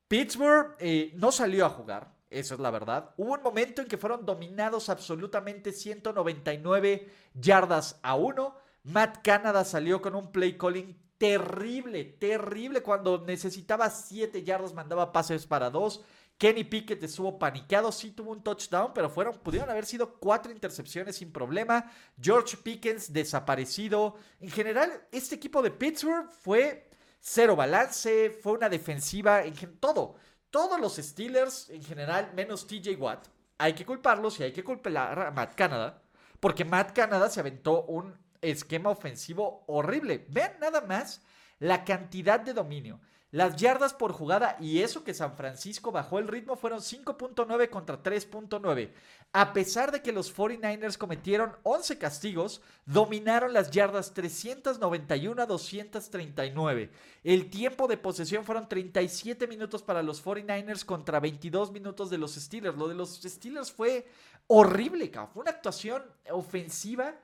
Pittsburgh 0.07 0.75
eh, 0.79 1.11
no 1.15 1.31
salió 1.31 1.65
a 1.65 1.69
jugar, 1.69 2.13
eso 2.29 2.55
es 2.55 2.59
la 2.59 2.71
verdad. 2.71 3.13
Hubo 3.17 3.33
un 3.33 3.41
momento 3.41 3.81
en 3.81 3.87
que 3.87 3.97
fueron 3.97 4.25
dominados 4.25 4.89
absolutamente 4.89 5.71
199 5.71 7.09
yardas 7.33 7.99
a 8.03 8.15
uno. 8.15 8.55
Matt 8.83 9.23
Canada 9.23 9.63
salió 9.63 10.01
con 10.01 10.15
un 10.15 10.31
play 10.31 10.57
calling 10.57 10.95
terrible, 11.17 12.03
terrible. 12.03 12.81
Cuando 12.83 13.23
necesitaba 13.25 13.89
7 13.89 14.43
yardas 14.43 14.73
mandaba 14.73 15.13
pases 15.13 15.47
para 15.47 15.69
2. 15.69 16.03
Kenny 16.43 16.65
Pickett 16.65 17.01
estuvo 17.01 17.39
paniqueado, 17.39 17.89
sí 17.89 18.11
tuvo 18.11 18.33
un 18.33 18.43
touchdown, 18.43 18.91
pero 18.93 19.09
fueron, 19.09 19.39
pudieron 19.39 19.69
haber 19.69 19.85
sido 19.85 20.15
cuatro 20.19 20.51
intercepciones 20.51 21.15
sin 21.15 21.31
problema. 21.31 21.89
George 22.21 22.57
Pickens 22.57 23.13
desaparecido. 23.13 24.17
En 24.41 24.51
general, 24.51 25.07
este 25.13 25.35
equipo 25.35 25.61
de 25.61 25.71
Pittsburgh 25.71 26.29
fue 26.29 26.89
cero 27.21 27.55
balance, 27.55 28.29
fue 28.29 28.51
una 28.51 28.67
defensiva, 28.67 29.45
en 29.45 29.53
todo. 29.79 30.15
Todos 30.49 30.81
los 30.81 30.97
Steelers, 30.97 31.69
en 31.69 31.81
general, 31.81 32.33
menos 32.35 32.67
TJ 32.67 32.97
Watt, 32.97 33.25
hay 33.57 33.71
que 33.71 33.85
culparlos 33.85 34.37
y 34.41 34.43
hay 34.43 34.51
que 34.51 34.65
culpar 34.65 35.19
a 35.19 35.31
Matt 35.31 35.55
Canada, 35.55 36.01
porque 36.41 36.65
Matt 36.65 36.91
Canada 36.91 37.29
se 37.29 37.39
aventó 37.39 37.85
un 37.85 38.17
esquema 38.41 38.89
ofensivo 38.89 39.63
horrible. 39.67 40.25
Vean 40.27 40.59
nada 40.59 40.81
más 40.81 41.21
la 41.59 41.85
cantidad 41.85 42.41
de 42.41 42.51
dominio. 42.51 42.99
Las 43.33 43.55
yardas 43.55 43.95
por 43.95 44.11
jugada 44.11 44.57
y 44.59 44.81
eso 44.81 45.03
que 45.03 45.15
San 45.15 45.35
Francisco 45.35 45.91
bajó 45.91 46.19
el 46.19 46.27
ritmo 46.27 46.55
fueron 46.55 46.81
5.9 46.81 47.67
contra 47.67 48.03
3.9. 48.03 48.91
A 49.31 49.53
pesar 49.53 49.91
de 49.91 50.03
que 50.03 50.11
los 50.11 50.37
49ers 50.37 50.99
cometieron 50.99 51.51
11 51.63 51.97
castigos, 51.97 52.61
dominaron 52.85 53.51
las 53.51 53.71
yardas 53.71 54.13
391 54.13 55.41
a 55.41 55.47
239. 55.47 56.91
El 57.23 57.49
tiempo 57.49 57.87
de 57.87 57.97
posesión 57.97 58.45
fueron 58.45 58.69
37 58.69 59.47
minutos 59.47 59.81
para 59.81 60.03
los 60.03 60.23
49ers 60.23 60.85
contra 60.85 61.19
22 61.19 61.71
minutos 61.71 62.11
de 62.11 62.19
los 62.19 62.35
Steelers. 62.35 62.77
Lo 62.77 62.87
de 62.87 62.93
los 62.93 63.19
Steelers 63.19 63.71
fue 63.71 64.05
horrible, 64.45 65.11
fue 65.33 65.41
una 65.41 65.49
actuación 65.49 66.03
ofensiva 66.29 67.15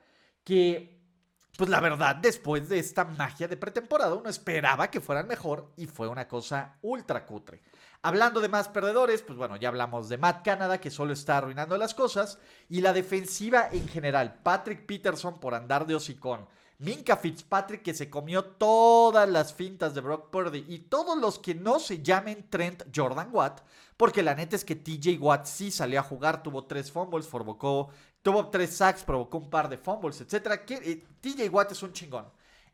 que 0.42 0.99
pues 1.56 1.68
la 1.68 1.80
verdad, 1.80 2.16
después 2.16 2.68
de 2.68 2.78
esta 2.78 3.04
magia 3.04 3.48
de 3.48 3.56
pretemporada, 3.56 4.14
uno 4.14 4.30
esperaba 4.30 4.90
que 4.90 5.00
fueran 5.00 5.26
mejor 5.26 5.72
y 5.76 5.86
fue 5.86 6.08
una 6.08 6.26
cosa 6.26 6.76
ultra 6.82 7.26
cutre. 7.26 7.60
Hablando 8.02 8.40
de 8.40 8.48
más 8.48 8.68
perdedores, 8.68 9.20
pues 9.20 9.36
bueno, 9.36 9.56
ya 9.56 9.68
hablamos 9.68 10.08
de 10.08 10.16
Matt 10.16 10.42
Canada, 10.42 10.80
que 10.80 10.90
solo 10.90 11.12
está 11.12 11.36
arruinando 11.36 11.76
las 11.76 11.94
cosas, 11.94 12.38
y 12.68 12.80
la 12.80 12.94
defensiva 12.94 13.68
en 13.70 13.86
general, 13.88 14.40
Patrick 14.42 14.86
Peterson 14.86 15.38
por 15.38 15.54
andar 15.54 15.86
de 15.86 15.94
hocicón, 15.94 16.46
Minka 16.80 17.18
Fitzpatrick 17.18 17.82
que 17.82 17.92
se 17.92 18.08
comió 18.08 18.42
todas 18.42 19.28
las 19.28 19.52
fintas 19.52 19.94
de 19.94 20.00
Brock 20.00 20.30
Purdy 20.30 20.64
y 20.66 20.78
todos 20.78 21.18
los 21.18 21.38
que 21.38 21.54
no 21.54 21.78
se 21.78 22.02
llamen 22.02 22.48
Trent 22.48 22.84
Jordan 22.96 23.28
Watt, 23.32 23.60
porque 23.98 24.22
la 24.22 24.34
neta 24.34 24.56
es 24.56 24.64
que 24.64 24.76
TJ 24.76 25.18
Watt 25.18 25.44
sí 25.44 25.70
salió 25.70 26.00
a 26.00 26.04
jugar, 26.04 26.42
tuvo 26.42 26.64
tres 26.64 26.90
fumbles, 26.90 27.26
provocó 27.26 27.90
Tuvo 28.22 28.48
tres 28.48 28.76
sacks, 28.76 29.02
provocó 29.02 29.38
un 29.38 29.48
par 29.48 29.68
de 29.68 29.78
fumbles, 29.78 30.20
etc. 30.20 30.60
Eh, 30.68 31.04
TJ 31.20 31.48
Watt 31.48 31.72
es 31.72 31.82
un 31.82 31.92
chingón. 31.92 32.26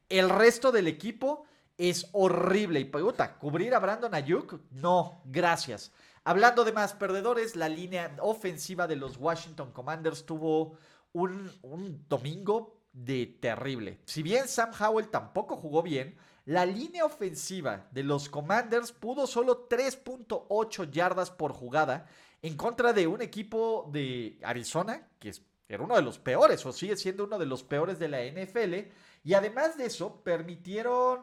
El 0.09 0.29
resto 0.29 0.73
del 0.73 0.89
equipo 0.89 1.45
es 1.77 2.09
horrible. 2.13 2.81
Y 2.81 2.85
puta, 2.87 3.39
cubrir 3.39 3.75
a 3.75 3.79
Brandon 3.79 4.15
Ayuk, 4.15 4.61
no, 4.71 5.23
gracias. 5.25 5.93
Hablando 6.25 6.65
de 6.65 6.73
más 6.73 6.95
perdedores, 6.95 7.55
la 7.55 7.69
línea 7.69 8.17
ofensiva 8.21 8.87
de 8.87 8.97
los 8.97 9.17
Washington 9.17 9.71
Commanders 9.73 10.27
tuvo 10.27 10.77
un, 11.13 11.53
un 11.63 12.05
domingo 12.09 12.81
de 12.93 13.27
terrible. 13.41 14.01
Si 14.07 14.23
bien 14.23 14.49
Sam 14.49 14.71
Howell 14.79 15.09
tampoco 15.09 15.57
jugó 15.57 15.83
bien, 15.83 16.17
la 16.47 16.65
línea 16.65 17.05
ofensiva 17.05 17.89
de 17.91 18.03
los 18.03 18.29
Commanders 18.29 18.93
pudo 18.93 19.27
solo 19.27 19.69
3.8 19.69 20.91
yardas 20.91 21.31
por 21.31 21.53
jugada 21.53 22.07
en 22.43 22.57
contra 22.57 22.93
de 22.93 23.07
un 23.07 23.23
equipo 23.23 23.89
de 23.93 24.39
Arizona, 24.43 25.09
que 25.19 25.33
era 25.69 25.83
uno 25.83 25.97
de 25.97 26.03
los 26.03 26.19
peores, 26.19 26.65
o 26.65 26.73
sigue 26.73 26.97
siendo 26.97 27.25
uno 27.25 27.39
de 27.39 27.47
los 27.47 27.63
peores 27.63 27.99
de 27.99 28.09
la 28.09 28.23
NFL. 28.23 28.89
Y 29.25 29.35
además 29.35 29.77
de 29.77 29.87
eso, 29.87 30.23
permitieron 30.23 31.21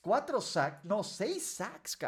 cuatro 0.00 0.40
sacks, 0.40 0.84
no, 0.84 1.02
seis 1.02 1.44
sacks, 1.44 1.98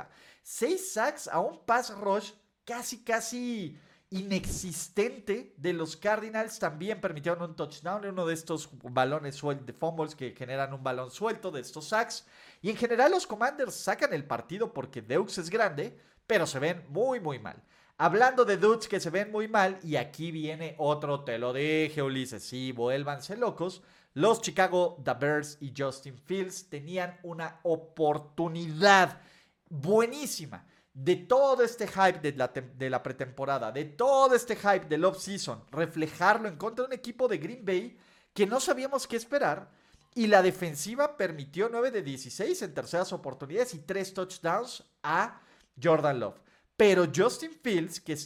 seis 0.42 0.92
sacks 0.92 1.28
a 1.28 1.40
un 1.40 1.64
pass 1.64 1.94
rush 1.99 2.32
casi, 2.64 3.02
casi 3.04 3.78
inexistente 4.11 5.54
de 5.56 5.73
los 5.73 5.96
Cardinals. 5.96 6.58
También 6.58 7.00
permitieron 7.00 7.42
un 7.42 7.56
touchdown, 7.56 8.06
uno 8.06 8.26
de 8.26 8.34
estos 8.34 8.70
balones 8.82 9.40
de 9.42 9.73
fumbles 9.73 10.14
que 10.14 10.34
generan 10.37 10.73
un 10.73 10.82
balón 10.82 11.11
suelto 11.11 11.50
de 11.50 11.61
estos 11.61 11.88
sacks. 11.88 12.25
Y 12.62 12.70
en 12.70 12.76
general 12.76 13.11
los 13.11 13.26
Commanders 13.26 13.75
sacan 13.75 14.12
el 14.14 14.25
partido 14.25 14.73
porque 14.73 15.02
Deux 15.02 15.37
es 15.38 15.50
grande, 15.50 15.99
pero 16.26 16.46
se 16.46 16.58
ven 16.58 16.84
muy, 16.88 17.20
muy 17.20 17.38
mal. 17.38 17.62
Hablando 17.96 18.44
de 18.44 18.56
dudes 18.56 18.88
que 18.88 18.98
se 18.98 19.10
ven 19.10 19.30
muy 19.30 19.46
mal, 19.46 19.78
y 19.84 19.94
aquí 19.94 20.32
viene 20.32 20.74
otro, 20.78 21.22
te 21.22 21.38
lo 21.38 21.52
dije, 21.52 22.02
Ulises, 22.02 22.42
sí, 22.42 22.72
vuélvanse 22.72 23.36
locos. 23.36 23.82
Los 24.14 24.40
Chicago 24.40 25.00
The 25.04 25.14
Bears 25.14 25.58
y 25.60 25.72
Justin 25.76 26.18
Fields 26.18 26.68
tenían 26.68 27.18
una 27.22 27.60
oportunidad 27.62 29.20
buenísima 29.68 30.66
de 30.92 31.16
todo 31.16 31.62
este 31.62 31.86
hype 31.86 32.18
de 32.20 32.32
la, 32.32 32.48
de 32.48 32.90
la 32.90 33.02
pretemporada, 33.02 33.70
de 33.70 33.84
todo 33.84 34.34
este 34.34 34.56
hype 34.56 34.86
del 34.86 35.04
off-season, 35.04 35.64
reflejarlo 35.70 36.48
en 36.48 36.56
contra 36.56 36.84
de 36.84 36.88
un 36.88 36.92
equipo 36.94 37.28
de 37.28 37.38
Green 37.38 37.64
Bay 37.64 37.96
que 38.32 38.46
no 38.46 38.58
sabíamos 38.58 39.06
qué 39.06 39.16
esperar. 39.16 39.70
Y 40.16 40.28
la 40.28 40.42
defensiva 40.42 41.16
permitió 41.16 41.68
9 41.68 41.90
de 41.90 42.02
16 42.02 42.62
en 42.62 42.74
terceras 42.74 43.12
oportunidades 43.12 43.74
y 43.74 43.80
3 43.80 44.14
touchdowns 44.14 44.84
a 45.02 45.40
Jordan 45.80 46.20
Love. 46.20 46.43
Pero 46.76 47.06
Justin 47.14 47.52
Fields, 47.62 48.00
que 48.00 48.16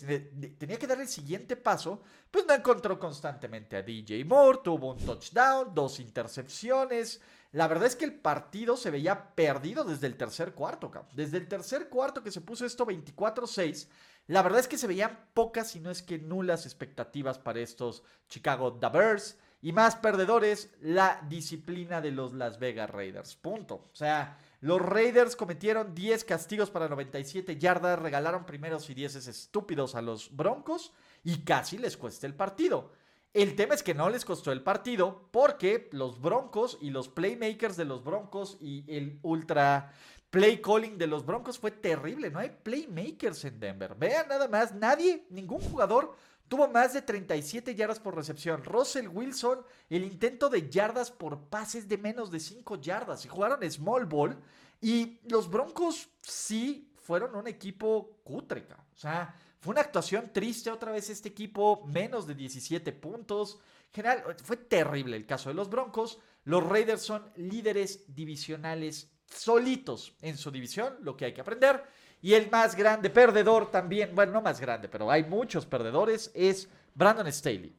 tenía 0.59 0.79
que 0.79 0.87
dar 0.87 1.01
el 1.01 1.09
siguiente 1.09 1.55
paso, 1.57 2.03
pues 2.31 2.47
no 2.47 2.55
encontró 2.55 2.99
constantemente 2.99 3.77
a 3.77 3.83
DJ 3.83 4.25
Moore, 4.25 4.61
tuvo 4.65 4.93
un 4.93 4.99
touchdown, 4.99 5.75
dos 5.75 6.01
intercepciones. 6.01 7.21
La 7.53 7.69
verdad 7.69 7.87
es 7.87 7.97
que 7.97 8.07
el 8.07 8.15
partido 8.15 8.77
se 8.77 8.91
veía 8.91 9.35
perdido 9.35 9.85
desde 9.85 10.07
el 10.07 10.17
tercer 10.17 10.55
cuarto, 10.55 10.91
Desde 11.15 11.37
el 11.39 11.49
tercer 11.49 11.89
cuarto 11.89 12.23
que 12.23 12.31
se 12.31 12.41
puso 12.41 12.65
esto 12.65 12.87
24-6, 12.87 13.89
la 14.29 14.43
verdad 14.43 14.61
es 14.61 14.69
que 14.69 14.77
se 14.79 14.87
veían 14.87 15.27
pocas, 15.33 15.71
si 15.71 15.81
no 15.81 15.91
es 15.91 16.03
que 16.03 16.19
nulas 16.19 16.67
expectativas 16.67 17.39
para 17.39 17.61
estos 17.61 18.03
Chicago 18.29 18.79
Bears. 18.79 19.39
Y 19.61 19.73
más 19.73 19.97
perdedores, 19.97 20.71
la 20.81 21.21
disciplina 21.29 22.01
de 22.01 22.13
los 22.13 22.33
Las 22.35 22.59
Vegas 22.59 22.91
Raiders. 22.91 23.35
Punto. 23.35 23.75
O 23.93 23.97
sea, 23.97 24.39
los 24.61 24.81
Raiders 24.81 25.37
cometieron 25.37 25.95
10 25.95 26.25
castigos 26.25 26.71
para 26.71 26.89
97 26.89 27.59
yardas, 27.59 27.99
regalaron 27.99 28.45
primeros 28.45 28.91
y 28.91 28.95
10 28.95 29.29
estúpidos 29.29 29.95
a 29.95 30.03
los 30.03 30.35
Broncos 30.37 30.93
y 31.23 31.45
casi 31.45 31.79
les 31.79 31.97
cuesta 31.97 32.27
el 32.27 32.35
partido. 32.35 32.91
El 33.35 33.55
tema 33.55 33.75
es 33.75 33.83
que 33.83 33.95
no 33.95 34.09
les 34.11 34.25
costó 34.25 34.51
el 34.51 34.63
partido 34.63 35.29
porque 35.31 35.89
los 35.93 36.21
Broncos 36.21 36.79
y 36.81 36.91
los 36.91 37.09
playmakers 37.09 37.77
de 37.77 37.85
los 37.85 38.03
Broncos 38.03 38.57
y 38.61 38.85
el 38.89 39.21
ultra 39.23 39.93
play 40.31 40.61
calling 40.61 40.99
de 40.99 41.07
los 41.07 41.25
Broncos 41.25 41.59
fue 41.59 41.71
terrible. 41.71 42.31
No 42.31 42.41
hay 42.41 42.51
playmakers 42.51 43.45
en 43.45 43.61
Denver. 43.61 43.95
Vean 43.95 44.29
nada 44.29 44.49
más, 44.49 44.75
nadie, 44.75 45.27
ningún 45.31 45.61
jugador 45.61 46.17
tuvo 46.49 46.69
más 46.69 46.95
de 46.95 47.03
37 47.03 47.75
yardas 47.75 48.01
por 48.01 48.17
recepción. 48.17 48.65
Russell 48.65 49.09
Wilson, 49.09 49.61
el 49.89 50.05
intento 50.05 50.49
de 50.49 50.69
yardas 50.69 51.11
por 51.11 51.39
pases 51.49 51.89
de 51.89 51.99
menos 51.99 52.31
de 52.31 52.41
5 52.41 52.81
yardas. 52.81 53.25
Y 53.25 53.29
jugaron 53.29 53.69
small 53.71 54.07
ball. 54.07 54.39
Y 54.81 55.21
los 55.29 55.51
Broncos 55.51 56.09
sí 56.21 56.93
fueron 56.97 57.35
un 57.35 57.47
equipo 57.47 58.21
cútreca. 58.25 58.85
O 58.95 58.97
sea, 58.97 59.35
fue 59.61 59.73
una 59.73 59.81
actuación 59.81 60.33
triste 60.33 60.71
otra 60.71 60.93
vez 60.93 61.11
este 61.11 61.29
equipo. 61.29 61.85
Menos 61.87 62.27
de 62.27 62.35
17 62.35 62.93
puntos. 62.93 63.61
general, 63.93 64.37
fue 64.43 64.57
terrible 64.57 65.17
el 65.17 65.27
caso 65.27 65.49
de 65.49 65.55
los 65.55 65.69
Broncos. 65.69 66.19
Los 66.45 66.65
Raiders 66.65 67.03
son 67.03 67.31
líderes 67.37 68.05
divisionales 68.15 69.11
solitos 69.27 70.15
en 70.23 70.37
su 70.37 70.51
división, 70.51 70.97
lo 71.03 71.17
que 71.17 71.27
hay 71.27 71.35
que 71.35 71.41
aprender. 71.41 71.85
Y 72.21 72.35
el 72.35 72.51
más 72.51 72.75
grande 72.75 73.11
perdedor 73.11 73.71
también, 73.71 74.15
bueno, 74.15 74.33
no 74.33 74.43
más 74.43 74.61
grande, 74.61 74.89
pero 74.89 75.11
hay 75.11 75.25
muchos 75.25 75.67
perdedores, 75.67 76.31
es 76.35 76.69
Brandon 76.95 77.33
Staley. 77.33 77.75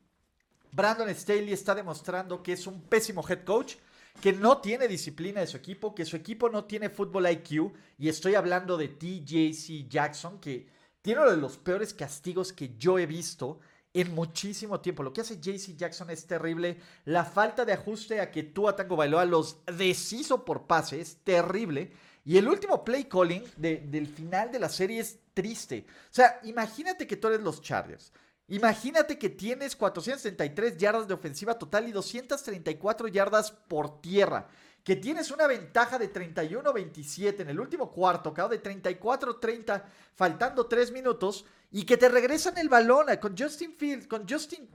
Brandon 0.72 1.10
Staley 1.13 1.51
está 1.51 1.75
demostrando 1.75 2.41
que 2.41 2.53
es 2.53 2.67
un 2.67 2.81
pésimo 2.81 3.25
head 3.27 3.43
coach, 3.43 3.75
que 4.22 4.34
no 4.34 4.60
tiene 4.60 4.88
disciplina 4.88 5.41
de 5.41 5.48
su 5.48 5.58
equipo, 5.58 5.96
que 5.96 6.05
su 6.05 6.15
equipo 6.15 6.50
no 6.50 6.65
tiene 6.65 6.89
fútbol 6.89 7.29
IQ. 7.29 7.74
Y 7.98 8.10
estoy 8.10 8.36
hablando 8.36 8.77
de 8.77 8.89
TJC 8.89 9.88
Jackson, 9.89 10.39
que 10.39 10.67
tiene 11.01 11.22
uno 11.22 11.31
de 11.31 11.38
los 11.38 11.58
peores 11.58 11.93
castigos 11.93 12.51
que 12.51 12.75
yo 12.77 13.00
he 13.00 13.05
visto 13.05 13.60
en 13.93 14.13
muchísimo 14.13 14.79
tiempo. 14.79 15.03
Lo 15.03 15.13
que 15.13 15.22
hace 15.22 15.39
JC 15.39 15.75
Jackson 15.75 16.10
es 16.10 16.27
terrible. 16.27 16.79
La 17.05 17.25
falta 17.25 17.65
de 17.65 17.74
ajuste 17.74 18.19
a 18.19 18.31
que 18.31 18.43
tú 18.43 18.67
a 18.67 18.75
Tango 18.75 18.96
Bailoa 18.96 19.25
los 19.25 19.58
deshizo 19.65 20.46
por 20.46 20.67
pase 20.67 21.00
es 21.01 21.17
terrible. 21.24 21.91
Y 22.29 22.38
el 22.38 22.48
último 22.48 22.86
play 22.86 23.05
calling 23.05 23.43
del 23.57 24.05
final 24.05 24.51
de 24.51 24.59
la 24.59 24.69
serie 24.69 25.00
es 25.00 25.17
triste. 25.33 25.88
O 25.89 26.13
sea, 26.13 26.39
imagínate 26.43 27.07
que 27.07 27.17
tú 27.17 27.27
eres 27.27 27.41
los 27.41 27.59
Chargers. 27.59 28.13
Imagínate 28.49 29.17
que 29.17 29.30
tienes 29.30 29.75
433 29.75 30.77
yardas 30.77 31.08
de 31.08 31.15
ofensiva 31.15 31.58
total 31.58 31.88
y 31.88 31.91
234 31.91 33.08
yardas 33.08 33.49
por 33.49 33.99
tierra. 33.99 34.47
Que 34.84 34.95
tienes 34.95 35.32
una 35.32 35.47
ventaja 35.47 35.97
de 35.97 36.13
31-27 36.13 37.39
en 37.39 37.49
el 37.49 37.60
último 37.60 37.91
cuarto, 37.91 38.32
cada 38.32 38.49
de 38.49 38.62
34-30, 38.62 39.84
faltando 40.13 40.67
3 40.67 40.91
minutos. 40.91 41.45
Y 41.71 41.84
que 41.84 41.97
te 41.97 42.10
regresan 42.10 42.60
el 42.60 42.69
balón 42.69 43.08
con 43.19 43.36
Justin 43.36 43.73
Fields, 43.75 44.06
con 44.06 44.30
Justin 44.30 44.69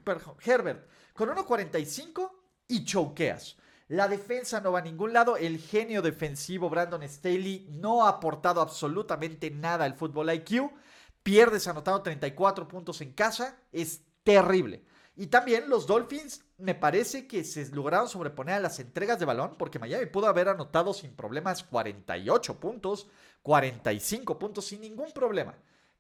Herbert, 0.45 0.89
con 1.13 1.29
1.45 1.29 2.33
y 2.67 2.85
choqueas. 2.85 3.57
La 3.89 4.09
defensa 4.09 4.61
no 4.61 4.73
va 4.73 4.79
a 4.79 4.83
ningún 4.83 5.13
lado. 5.13 5.37
El 5.37 5.59
genio 5.59 6.01
defensivo 6.01 6.71
Brandon 6.71 7.03
Staley 7.03 7.67
no 7.71 8.07
ha 8.07 8.09
aportado 8.11 8.61
absolutamente 8.61 9.51
nada 9.51 9.85
al 9.85 9.95
fútbol 9.95 10.33
IQ. 10.33 10.71
Pierdes 11.23 11.69
anotando 11.69 12.03
34 12.03 12.67
puntos 12.67 13.01
en 13.01 13.13
casa. 13.13 13.59
Es 13.73 14.03
terrible. 14.23 14.85
Y 15.17 15.29
también 15.29 15.69
los 15.69 15.87
Dolphins 15.87 16.45
me 16.59 16.75
parece 16.75 17.27
que 17.27 17.45
se 17.45 17.69
lograron 17.71 18.09
sobreponer 18.09 18.57
a 18.57 18.61
las 18.61 18.81
entregas 18.81 19.19
de 19.19 19.27
balón 19.27 19.57
porque 19.57 19.79
Miami 19.79 20.07
pudo 20.07 20.27
haber 20.27 20.49
anotado 20.49 20.93
sin 20.93 21.15
problemas 21.15 21.63
48 21.63 22.59
puntos, 22.59 23.09
45 23.43 24.39
puntos 24.39 24.65
sin 24.65 24.81
ningún 24.81 25.13
problema. 25.13 25.57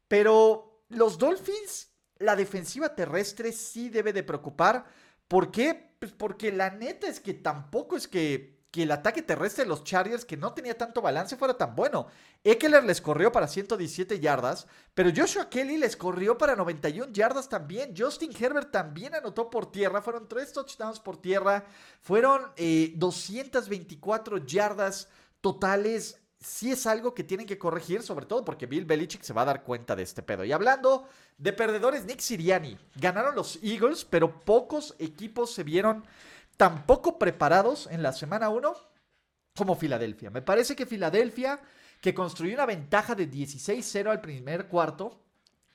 Pero 0.08 0.82
los 0.88 1.18
Dolphins, 1.18 1.92
la 2.18 2.34
defensiva 2.34 2.94
terrestre 2.94 3.52
sí 3.52 3.88
debe 3.88 4.12
de 4.12 4.22
preocupar. 4.24 4.84
¿Por 5.28 5.50
qué? 5.50 5.93
Pues 6.04 6.12
porque 6.12 6.52
la 6.52 6.68
neta 6.68 7.06
es 7.06 7.18
que 7.18 7.32
tampoco 7.32 7.96
es 7.96 8.06
que, 8.06 8.58
que 8.70 8.82
el 8.82 8.90
ataque 8.90 9.22
terrestre 9.22 9.64
de 9.64 9.70
los 9.70 9.84
Chargers, 9.84 10.26
que 10.26 10.36
no 10.36 10.52
tenía 10.52 10.76
tanto 10.76 11.00
balance, 11.00 11.34
fuera 11.38 11.56
tan 11.56 11.74
bueno. 11.74 12.08
Eckler 12.42 12.84
les 12.84 13.00
corrió 13.00 13.32
para 13.32 13.48
117 13.48 14.20
yardas, 14.20 14.66
pero 14.92 15.10
Joshua 15.16 15.48
Kelly 15.48 15.78
les 15.78 15.96
corrió 15.96 16.36
para 16.36 16.56
91 16.56 17.10
yardas 17.10 17.48
también. 17.48 17.94
Justin 17.96 18.32
Herbert 18.38 18.70
también 18.70 19.14
anotó 19.14 19.48
por 19.48 19.72
tierra. 19.72 20.02
Fueron 20.02 20.28
tres 20.28 20.52
touchdowns 20.52 21.00
por 21.00 21.16
tierra. 21.16 21.64
Fueron 22.02 22.52
224 22.54 24.36
eh, 24.36 24.42
yardas 24.44 25.08
totales 25.40 26.18
sí 26.44 26.70
es 26.72 26.86
algo 26.86 27.14
que 27.14 27.24
tienen 27.24 27.46
que 27.46 27.58
corregir, 27.58 28.02
sobre 28.02 28.26
todo 28.26 28.44
porque 28.44 28.66
Bill 28.66 28.84
Belichick 28.84 29.22
se 29.22 29.32
va 29.32 29.42
a 29.42 29.46
dar 29.46 29.62
cuenta 29.62 29.96
de 29.96 30.02
este 30.02 30.22
pedo. 30.22 30.44
Y 30.44 30.52
hablando 30.52 31.08
de 31.38 31.52
perdedores, 31.52 32.04
Nick 32.04 32.20
Siriani. 32.20 32.76
Ganaron 32.96 33.34
los 33.34 33.58
Eagles, 33.62 34.04
pero 34.04 34.44
pocos 34.44 34.94
equipos 34.98 35.52
se 35.52 35.64
vieron 35.64 36.04
tan 36.56 36.86
poco 36.86 37.18
preparados 37.18 37.88
en 37.90 38.02
la 38.02 38.12
semana 38.12 38.50
1 38.50 38.74
como 39.56 39.74
Filadelfia. 39.74 40.30
Me 40.30 40.42
parece 40.42 40.76
que 40.76 40.86
Filadelfia, 40.86 41.60
que 42.00 42.14
construyó 42.14 42.54
una 42.54 42.66
ventaja 42.66 43.14
de 43.14 43.30
16-0 43.30 44.10
al 44.10 44.20
primer 44.20 44.68
cuarto, 44.68 45.20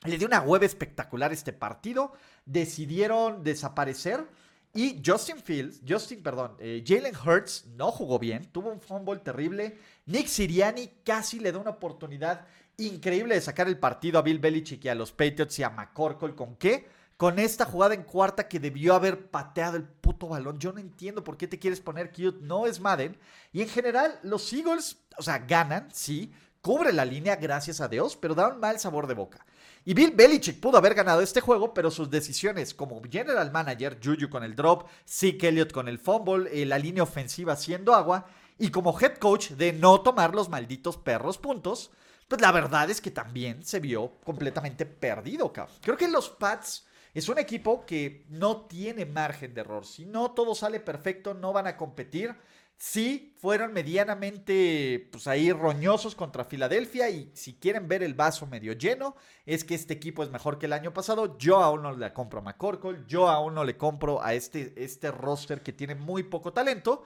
le 0.04 0.18
dio 0.18 0.28
una 0.28 0.42
web 0.42 0.64
espectacular 0.64 1.34
este 1.34 1.52
partido. 1.52 2.14
Decidieron 2.46 3.44
desaparecer. 3.44 4.26
Y 4.74 5.02
Justin 5.04 5.38
Fields, 5.38 5.82
Justin, 5.88 6.22
perdón, 6.22 6.56
eh, 6.60 6.84
Jalen 6.86 7.16
Hurts 7.16 7.66
no 7.76 7.92
jugó 7.92 8.20
bien, 8.20 8.46
tuvo 8.52 8.72
un 8.72 8.80
fumble 8.80 9.18
terrible. 9.18 9.78
Nick 10.06 10.28
Siriani 10.28 10.88
casi 11.04 11.40
le 11.40 11.52
da 11.52 11.58
una 11.60 11.72
oportunidad 11.72 12.46
increíble 12.78 13.36
de 13.36 13.42
sacar 13.42 13.68
el 13.68 13.80
partido 13.80 14.20
a 14.20 14.22
Bill 14.22 14.40
Belichick 14.40 14.86
y 14.86 14.90
a 14.90 14.96
los 14.96 15.12
Patriots 15.12 15.58
y 15.60 15.64
a 15.64 15.72
McCorkle. 15.72 16.36
¿Con 16.36 16.56
qué? 16.56 16.88
Con 17.18 17.40
esta 17.40 17.66
jugada 17.66 17.96
en 17.96 18.04
cuarta 18.04 18.48
que 18.48 18.60
debió 18.60 18.94
haber 18.94 19.30
pateado 19.30 19.76
el 19.76 19.84
puto 19.84 20.28
balón. 20.28 20.60
Yo 20.60 20.72
no 20.72 20.80
entiendo 20.80 21.24
por 21.24 21.36
qué 21.36 21.48
te 21.48 21.60
quieres 21.60 21.82
poner 21.82 22.12
cute. 22.12 22.38
No 22.42 22.66
es 22.66 22.80
Madden. 22.80 23.18
Y 23.52 23.62
en 23.62 23.70
general, 23.70 24.20
los 24.24 24.54
Eagles, 24.54 25.00
o 25.18 25.24
sea, 25.24 25.40
ganan, 25.40 25.90
sí. 25.92 26.32
Cubre 26.62 26.94
la 26.94 27.06
línea, 27.06 27.36
gracias 27.38 27.82
a 27.82 27.88
Dios, 27.88 28.16
pero 28.16 28.36
da 28.36 28.50
un 28.50 28.60
mal 28.60 28.80
sabor 28.80 29.08
de 29.08 29.16
boca. 29.16 29.46
Y 29.90 29.96
Bill 29.96 30.12
Belichick 30.12 30.60
pudo 30.60 30.78
haber 30.78 30.94
ganado 30.94 31.20
este 31.20 31.42
juego, 31.42 31.74
pero 31.74 31.90
sus 31.90 32.12
decisiones 32.12 32.76
como 32.76 33.02
general 33.10 33.52
manager, 33.52 33.98
Juju 34.00 34.30
con 34.30 34.44
el 34.44 34.56
drop, 34.56 34.88
Zeke 35.04 35.48
Elliott 35.48 35.72
con 35.72 35.88
el 35.88 35.98
fumble, 35.98 36.48
eh, 36.54 36.64
la 36.64 36.78
línea 36.78 37.02
ofensiva 37.02 37.54
haciendo 37.54 37.96
agua, 37.96 38.28
y 38.60 38.70
como 38.70 38.96
head 39.00 39.18
coach 39.18 39.50
de 39.54 39.74
no 39.74 40.02
tomar 40.02 40.36
los 40.36 40.48
malditos 40.48 40.98
perros 40.98 41.40
puntos, 41.40 41.90
pues 42.28 42.40
la 42.40 42.52
verdad 42.52 42.88
es 42.92 43.02
que 43.02 43.10
también 43.10 43.66
se 43.66 43.80
vio 43.80 44.12
completamente 44.24 44.86
perdido, 44.86 45.52
cabrón. 45.52 45.78
Creo 45.82 45.98
que 45.98 46.08
los 46.08 46.30
Pats 46.30 46.86
es 47.16 47.28
un 47.28 47.40
equipo 47.40 47.84
que 47.84 48.28
no 48.30 48.68
tiene 48.68 49.08
margen 49.08 49.56
de 49.56 49.62
error. 49.62 49.88
Si 49.88 50.06
no 50.06 50.34
todo 50.34 50.54
sale 50.54 50.80
perfecto, 50.80 51.34
no 51.34 51.52
van 51.52 51.66
a 51.66 51.78
competir 51.78 52.36
sí 52.80 53.36
fueron 53.38 53.74
medianamente, 53.74 55.10
pues 55.12 55.28
ahí 55.28 55.52
roñosos 55.52 56.16
contra 56.16 56.46
Filadelfia 56.46 57.10
y 57.10 57.30
si 57.36 57.54
quieren 57.56 57.90
ver 57.90 58.02
el 58.02 58.14
vaso 58.14 58.48
medio 58.48 58.74
lleno, 58.74 59.16
es 59.46 59.66
que 59.66 59.76
este 59.76 59.94
equipo 59.94 60.24
es 60.24 60.32
mejor 60.32 60.58
que 60.58 60.66
el 60.66 60.74
año 60.74 60.94
pasado. 60.94 61.38
Yo 61.38 61.58
aún 61.58 61.84
no 61.84 61.96
le 61.96 62.14
compro 62.14 62.40
a 62.40 62.42
McCorkle, 62.42 63.04
yo 63.06 63.28
aún 63.28 63.54
no 63.54 63.66
le 63.66 63.78
compro 63.78 64.24
a 64.24 64.34
este, 64.34 64.74
este 64.82 65.12
roster 65.12 65.62
que 65.62 65.74
tiene 65.74 65.94
muy 65.94 66.24
poco 66.24 66.54
talento. 66.54 67.04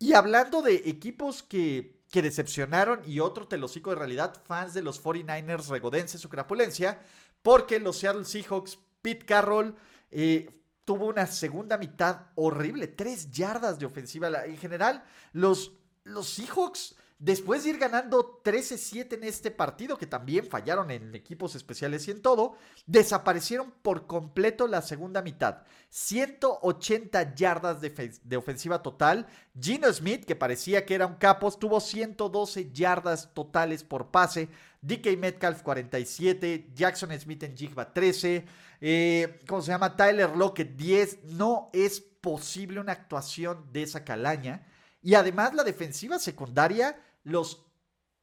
Y 0.00 0.14
hablando 0.14 0.60
de 0.60 0.74
equipos 0.86 1.44
que, 1.44 2.00
que 2.10 2.22
decepcionaron 2.22 3.02
y 3.06 3.20
otro 3.20 3.46
telocico 3.46 3.90
de 3.90 3.96
realidad, 3.96 4.42
fans 4.44 4.74
de 4.74 4.82
los 4.82 5.02
49ers 5.02 5.68
regodenses 5.68 6.20
su 6.20 6.28
crapulencia, 6.28 7.00
porque 7.42 7.78
los 7.78 7.98
Seattle 7.98 8.24
Seahawks, 8.24 8.78
Pete 9.00 9.24
Carroll, 9.24 9.76
eh, 10.10 10.50
tuvo 10.84 11.06
una 11.06 11.26
segunda 11.26 11.78
mitad 11.78 12.26
horrible, 12.34 12.88
tres 12.88 13.30
yardas 13.30 13.78
de 13.78 13.86
ofensiva. 13.86 14.44
En 14.44 14.56
general, 14.56 15.04
los, 15.32 15.72
los 16.04 16.28
Seahawks 16.28 16.96
Después 17.22 17.62
de 17.62 17.70
ir 17.70 17.78
ganando 17.78 18.42
13-7 18.42 19.14
en 19.14 19.22
este 19.22 19.52
partido, 19.52 19.96
que 19.96 20.08
también 20.08 20.44
fallaron 20.44 20.90
en 20.90 21.14
equipos 21.14 21.54
especiales 21.54 22.08
y 22.08 22.10
en 22.10 22.20
todo, 22.20 22.56
desaparecieron 22.84 23.72
por 23.80 24.08
completo 24.08 24.66
la 24.66 24.82
segunda 24.82 25.22
mitad. 25.22 25.58
180 25.90 27.36
yardas 27.36 27.80
de, 27.80 28.36
ofensiva 28.36 28.82
total. 28.82 29.28
Gino 29.56 29.92
Smith, 29.92 30.24
que 30.24 30.34
parecía 30.34 30.84
que 30.84 30.96
era 30.96 31.06
un 31.06 31.14
capos, 31.14 31.60
tuvo 31.60 31.78
112 31.78 32.72
yardas 32.72 33.32
totales 33.32 33.84
por 33.84 34.10
pase. 34.10 34.48
DK 34.82 35.16
Metcalf 35.16 35.62
47, 35.62 36.70
Jackson 36.74 37.18
Smith 37.18 37.44
en 37.44 37.56
Jigba 37.56 37.92
13, 37.92 38.44
eh, 38.80 39.38
¿cómo 39.46 39.62
se 39.62 39.70
llama? 39.70 39.96
Tyler 39.96 40.36
Lockett 40.36 40.76
10. 40.76 41.24
No 41.24 41.70
es 41.72 42.00
posible 42.00 42.80
una 42.80 42.92
actuación 42.92 43.72
de 43.72 43.84
esa 43.84 44.04
calaña. 44.04 44.66
Y 45.00 45.14
además 45.14 45.54
la 45.54 45.62
defensiva 45.62 46.18
secundaria 46.18 47.00
los 47.22 47.64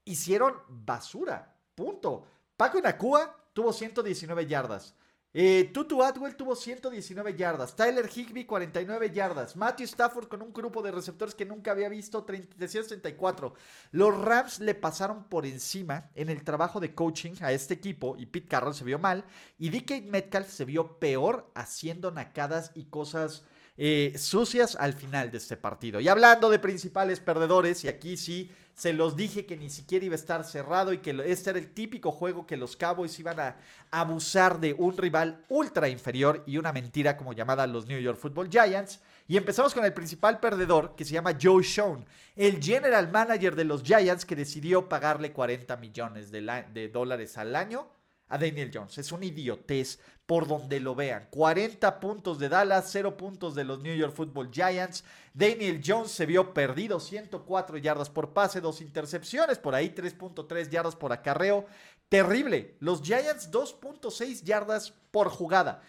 hicieron 0.03 0.55
basura. 0.67 1.55
Punto. 1.75 2.27
Paco 2.57 2.81
Nakua 2.81 3.35
tuvo 3.53 3.71
119 3.71 4.45
yardas. 4.45 4.93
Eh, 5.31 5.69
Tutu 5.71 6.01
Atwell 6.01 6.35
tuvo 6.35 6.55
119 6.55 7.35
yardas. 7.35 7.75
Tyler 7.75 8.09
Higby 8.09 8.45
49 8.45 9.11
yardas. 9.11 9.55
Matthew 9.55 9.85
Stafford 9.85 10.27
con 10.27 10.41
un 10.41 10.51
grupo 10.51 10.81
de 10.81 10.91
receptores 10.91 11.35
que 11.35 11.45
nunca 11.45 11.71
había 11.71 11.87
visto 11.87 12.23
334. 12.23 13.53
Los 13.91 14.19
Rams 14.19 14.59
le 14.59 14.73
pasaron 14.73 15.25
por 15.25 15.45
encima 15.45 16.09
en 16.15 16.29
el 16.29 16.43
trabajo 16.43 16.79
de 16.79 16.95
coaching 16.95 17.33
a 17.41 17.51
este 17.51 17.75
equipo 17.75 18.15
y 18.17 18.25
Pete 18.25 18.47
Carroll 18.47 18.73
se 18.73 18.83
vio 18.83 18.97
mal. 18.97 19.23
Y 19.59 19.69
DK 19.69 20.03
Metcalf 20.05 20.49
se 20.49 20.65
vio 20.65 20.97
peor 20.97 21.51
haciendo 21.53 22.09
nacadas 22.09 22.71
y 22.73 22.85
cosas 22.85 23.43
eh, 23.81 24.13
sucias 24.17 24.75
al 24.75 24.91
final 24.91 25.31
de 25.31 25.37
este 25.37 25.55
partido. 25.55 26.01
Y 26.01 26.09
hablando 26.09 26.49
de 26.49 26.59
principales 26.59 27.21
perdedores, 27.21 27.85
y 27.85 27.87
aquí 27.87 28.17
sí 28.17 28.51
se 28.73 28.91
los 28.91 29.15
dije 29.15 29.45
que 29.45 29.55
ni 29.55 29.69
siquiera 29.69 30.03
iba 30.03 30.15
a 30.15 30.19
estar 30.19 30.43
cerrado 30.43 30.91
y 30.91 30.97
que 30.97 31.11
este 31.25 31.51
era 31.51 31.59
el 31.59 31.73
típico 31.73 32.11
juego 32.11 32.45
que 32.45 32.57
los 32.57 32.75
Cowboys 32.75 33.17
iban 33.19 33.39
a 33.39 33.55
abusar 33.89 34.59
de 34.59 34.73
un 34.73 34.97
rival 34.97 35.45
ultra 35.47 35.87
inferior 35.87 36.43
y 36.45 36.57
una 36.57 36.73
mentira 36.73 37.15
como 37.15 37.31
llamada 37.31 37.65
los 37.67 37.87
New 37.87 38.01
York 38.01 38.19
Football 38.19 38.49
Giants. 38.49 38.99
Y 39.29 39.37
empezamos 39.37 39.73
con 39.73 39.85
el 39.85 39.93
principal 39.93 40.41
perdedor 40.41 40.93
que 40.97 41.05
se 41.05 41.13
llama 41.13 41.37
Joe 41.41 41.63
Schoen, 41.63 42.05
el 42.35 42.61
general 42.61 43.09
manager 43.09 43.55
de 43.55 43.63
los 43.63 43.81
Giants 43.81 44.25
que 44.25 44.35
decidió 44.35 44.89
pagarle 44.89 45.31
40 45.31 45.77
millones 45.77 46.31
de 46.31 46.89
dólares 46.91 47.37
al 47.37 47.55
año 47.55 47.87
a 48.29 48.37
Daniel 48.37 48.71
Jones. 48.73 48.97
Es 48.97 49.11
un 49.11 49.23
idiotez 49.23 49.99
por 50.25 50.47
donde 50.47 50.79
lo 50.79 50.93
vean. 50.95 51.27
40 51.31 51.99
puntos 51.99 52.37
de 52.37 52.49
Dallas, 52.49 52.87
0 52.91 53.17
puntos 53.17 53.55
de 53.55 53.63
los 53.63 53.81
New 53.81 53.95
York 53.95 54.13
Football 54.15 54.51
Giants. 54.51 55.03
Daniel 55.33 55.81
Jones 55.83 56.11
se 56.11 56.27
vio 56.27 56.53
perdido, 56.53 56.99
104 56.99 57.77
yardas 57.77 58.09
por 58.09 58.31
pase, 58.31 58.61
dos 58.61 58.79
intercepciones, 58.81 59.57
por 59.57 59.73
ahí 59.73 59.89
3.3 59.89 60.69
yardas 60.69 60.95
por 60.95 61.11
acarreo. 61.11 61.65
Terrible. 62.09 62.75
Los 62.79 63.01
Giants 63.01 63.51
2.6 63.51 64.43
yardas 64.43 64.93
por 65.11 65.29
jugada. 65.29 65.81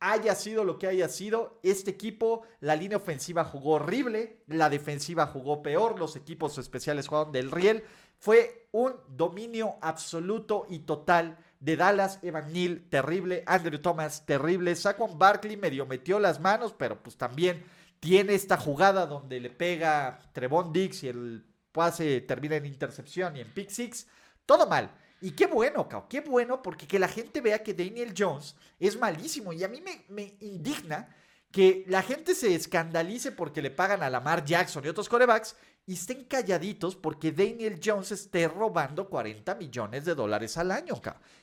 Haya 0.00 0.34
sido 0.34 0.64
lo 0.64 0.78
que 0.78 0.88
haya 0.88 1.08
sido, 1.08 1.60
este 1.62 1.92
equipo, 1.92 2.42
la 2.60 2.76
línea 2.76 2.98
ofensiva 2.98 3.44
jugó 3.44 3.76
horrible, 3.76 4.42
la 4.48 4.68
defensiva 4.68 5.26
jugó 5.28 5.62
peor, 5.62 5.98
los 5.98 6.14
equipos 6.14 6.58
especiales 6.58 7.08
jugaron 7.08 7.32
del 7.32 7.50
riel. 7.50 7.84
Fue 8.18 8.68
un 8.72 8.92
dominio 9.08 9.76
absoluto 9.80 10.66
y 10.68 10.80
total 10.80 11.38
de 11.64 11.76
Dallas, 11.76 12.18
Evan 12.22 12.52
Neal, 12.52 12.82
terrible, 12.90 13.42
Andrew 13.46 13.80
Thomas, 13.80 14.26
terrible, 14.26 14.76
Saquon 14.76 15.18
Barkley 15.18 15.56
medio 15.56 15.86
metió 15.86 16.18
las 16.18 16.38
manos, 16.38 16.74
pero 16.76 17.02
pues 17.02 17.16
también 17.16 17.64
tiene 18.00 18.34
esta 18.34 18.58
jugada 18.58 19.06
donde 19.06 19.40
le 19.40 19.48
pega 19.48 20.20
Trevon 20.34 20.74
Dix 20.74 21.04
y 21.04 21.08
el 21.08 21.46
pase 21.72 22.20
termina 22.20 22.56
en 22.56 22.66
intercepción 22.66 23.34
y 23.36 23.40
en 23.40 23.50
pick 23.54 23.70
six, 23.70 24.06
todo 24.44 24.66
mal. 24.66 24.90
Y 25.22 25.30
qué 25.30 25.46
bueno, 25.46 25.88
cao, 25.88 26.06
qué 26.06 26.20
bueno, 26.20 26.60
porque 26.60 26.86
que 26.86 26.98
la 26.98 27.08
gente 27.08 27.40
vea 27.40 27.62
que 27.62 27.72
Daniel 27.72 28.12
Jones 28.16 28.56
es 28.78 28.98
malísimo. 28.98 29.54
Y 29.54 29.64
a 29.64 29.68
mí 29.68 29.80
me, 29.80 30.04
me 30.10 30.36
indigna 30.40 31.08
que 31.50 31.84
la 31.88 32.02
gente 32.02 32.34
se 32.34 32.54
escandalice 32.54 33.32
porque 33.32 33.62
le 33.62 33.70
pagan 33.70 34.02
a 34.02 34.10
Lamar 34.10 34.44
Jackson 34.44 34.84
y 34.84 34.88
otros 34.88 35.08
corebacks 35.08 35.56
y 35.86 35.94
estén 35.94 36.24
calladitos 36.24 36.96
porque 36.96 37.32
Daniel 37.32 37.80
Jones 37.82 38.12
esté 38.12 38.48
robando 38.48 39.08
40 39.08 39.54
millones 39.56 40.04
de 40.04 40.14
dólares 40.14 40.56
al 40.56 40.70
año. 40.70 41.00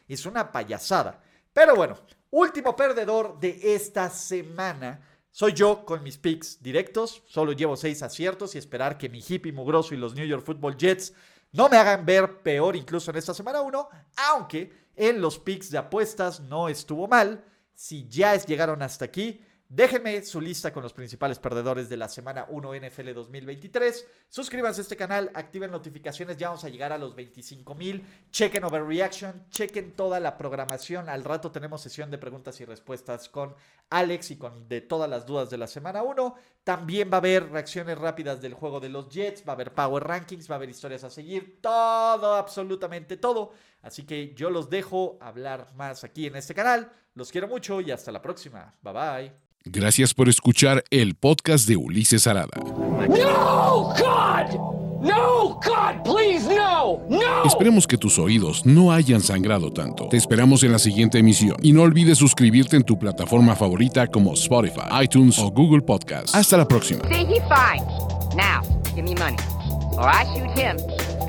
Es 0.07 0.25
una 0.25 0.51
payasada. 0.51 1.21
Pero 1.53 1.75
bueno, 1.75 1.97
último 2.31 2.75
perdedor 2.75 3.39
de 3.39 3.75
esta 3.75 4.09
semana. 4.09 5.01
Soy 5.31 5.53
yo 5.53 5.85
con 5.85 6.01
mis 6.03 6.17
picks 6.17 6.61
directos. 6.61 7.21
Solo 7.27 7.51
llevo 7.51 7.77
seis 7.77 8.01
aciertos 8.01 8.55
y 8.55 8.57
esperar 8.57 8.97
que 8.97 9.09
mi 9.09 9.19
hippie 9.19 9.51
mugroso 9.51 9.93
y 9.93 9.97
los 9.97 10.15
New 10.15 10.25
York 10.25 10.45
Football 10.45 10.77
Jets 10.77 11.13
no 11.51 11.69
me 11.69 11.77
hagan 11.77 12.05
ver 12.05 12.41
peor 12.41 12.75
incluso 12.75 13.11
en 13.11 13.17
esta 13.17 13.33
semana 13.33 13.61
1. 13.61 13.89
Aunque 14.31 14.73
en 14.95 15.21
los 15.21 15.37
picks 15.37 15.69
de 15.69 15.77
apuestas 15.77 16.39
no 16.39 16.67
estuvo 16.67 17.07
mal. 17.07 17.45
Si 17.75 18.07
ya 18.07 18.35
llegaron 18.35 18.81
hasta 18.81 19.05
aquí, 19.05 19.41
Déjenme 19.73 20.21
su 20.23 20.41
lista 20.41 20.73
con 20.73 20.83
los 20.83 20.91
principales 20.91 21.39
perdedores 21.39 21.87
de 21.87 21.95
la 21.95 22.09
semana 22.09 22.45
1 22.49 22.75
NFL 22.75 23.13
2023. 23.13 24.05
Suscríbanse 24.27 24.81
a 24.81 24.83
este 24.83 24.97
canal, 24.97 25.31
activen 25.33 25.71
notificaciones, 25.71 26.35
ya 26.35 26.49
vamos 26.49 26.65
a 26.65 26.69
llegar 26.69 26.91
a 26.91 26.97
los 26.97 27.15
25 27.15 27.73
mil. 27.75 28.05
Chequen 28.31 28.65
Overreaction, 28.65 29.45
chequen 29.49 29.93
toda 29.93 30.19
la 30.19 30.37
programación. 30.37 31.07
Al 31.07 31.23
rato 31.23 31.51
tenemos 31.51 31.81
sesión 31.81 32.11
de 32.11 32.17
preguntas 32.17 32.59
y 32.59 32.65
respuestas 32.65 33.29
con 33.29 33.55
Alex 33.89 34.31
y 34.31 34.37
con 34.37 34.67
de 34.67 34.81
todas 34.81 35.09
las 35.09 35.25
dudas 35.25 35.49
de 35.49 35.57
la 35.57 35.67
semana 35.67 36.03
1. 36.03 36.35
También 36.65 37.09
va 37.09 37.15
a 37.15 37.19
haber 37.19 37.49
reacciones 37.49 37.97
rápidas 37.97 38.41
del 38.41 38.53
juego 38.53 38.81
de 38.81 38.89
los 38.89 39.07
Jets, 39.07 39.47
va 39.47 39.53
a 39.53 39.55
haber 39.55 39.73
Power 39.73 40.03
Rankings, 40.03 40.51
va 40.51 40.55
a 40.55 40.57
haber 40.57 40.69
historias 40.69 41.05
a 41.05 41.09
seguir, 41.09 41.61
todo, 41.61 42.35
absolutamente 42.35 43.15
todo. 43.15 43.53
Así 43.81 44.03
que 44.03 44.33
yo 44.35 44.49
los 44.49 44.69
dejo 44.69 45.17
hablar 45.21 45.67
más 45.75 46.03
aquí 46.03 46.27
en 46.27 46.35
este 46.35 46.53
canal. 46.53 46.91
Los 47.15 47.31
quiero 47.31 47.47
mucho 47.47 47.81
y 47.81 47.91
hasta 47.91 48.11
la 48.11 48.21
próxima. 48.21 48.73
Bye 48.81 48.93
bye. 48.93 49.31
Gracias 49.65 50.13
por 50.13 50.27
escuchar 50.27 50.83
el 50.89 51.15
podcast 51.15 51.67
de 51.67 51.77
Ulises 51.77 52.25
Arada. 52.25 52.57
No, 52.57 53.93
God! 53.97 54.81
No, 55.01 55.59
God, 55.65 56.03
please, 56.03 56.47
no, 56.47 57.01
no. 57.09 57.43
Esperemos 57.43 57.87
que 57.87 57.97
tus 57.97 58.19
oídos 58.19 58.63
no 58.67 58.91
hayan 58.91 59.21
sangrado 59.21 59.73
tanto. 59.73 60.07
Te 60.09 60.17
esperamos 60.17 60.63
en 60.63 60.71
la 60.71 60.77
siguiente 60.77 61.17
emisión 61.17 61.57
y 61.63 61.73
no 61.73 61.81
olvides 61.81 62.19
suscribirte 62.19 62.75
en 62.75 62.83
tu 62.83 62.99
plataforma 62.99 63.55
favorita 63.55 64.05
como 64.05 64.33
Spotify, 64.33 64.81
iTunes 65.01 65.39
o 65.39 65.49
Google 65.49 65.81
Podcast. 65.81 66.35
Hasta 66.35 66.55
la 66.55 66.67
próxima. 66.67 67.01
Now, 68.35 68.61
give 68.95 69.03
me 69.03 69.15
money, 69.15 69.37
or 69.97 70.07
I 70.07 70.23
shoot 70.33 70.57
him, 70.57 70.77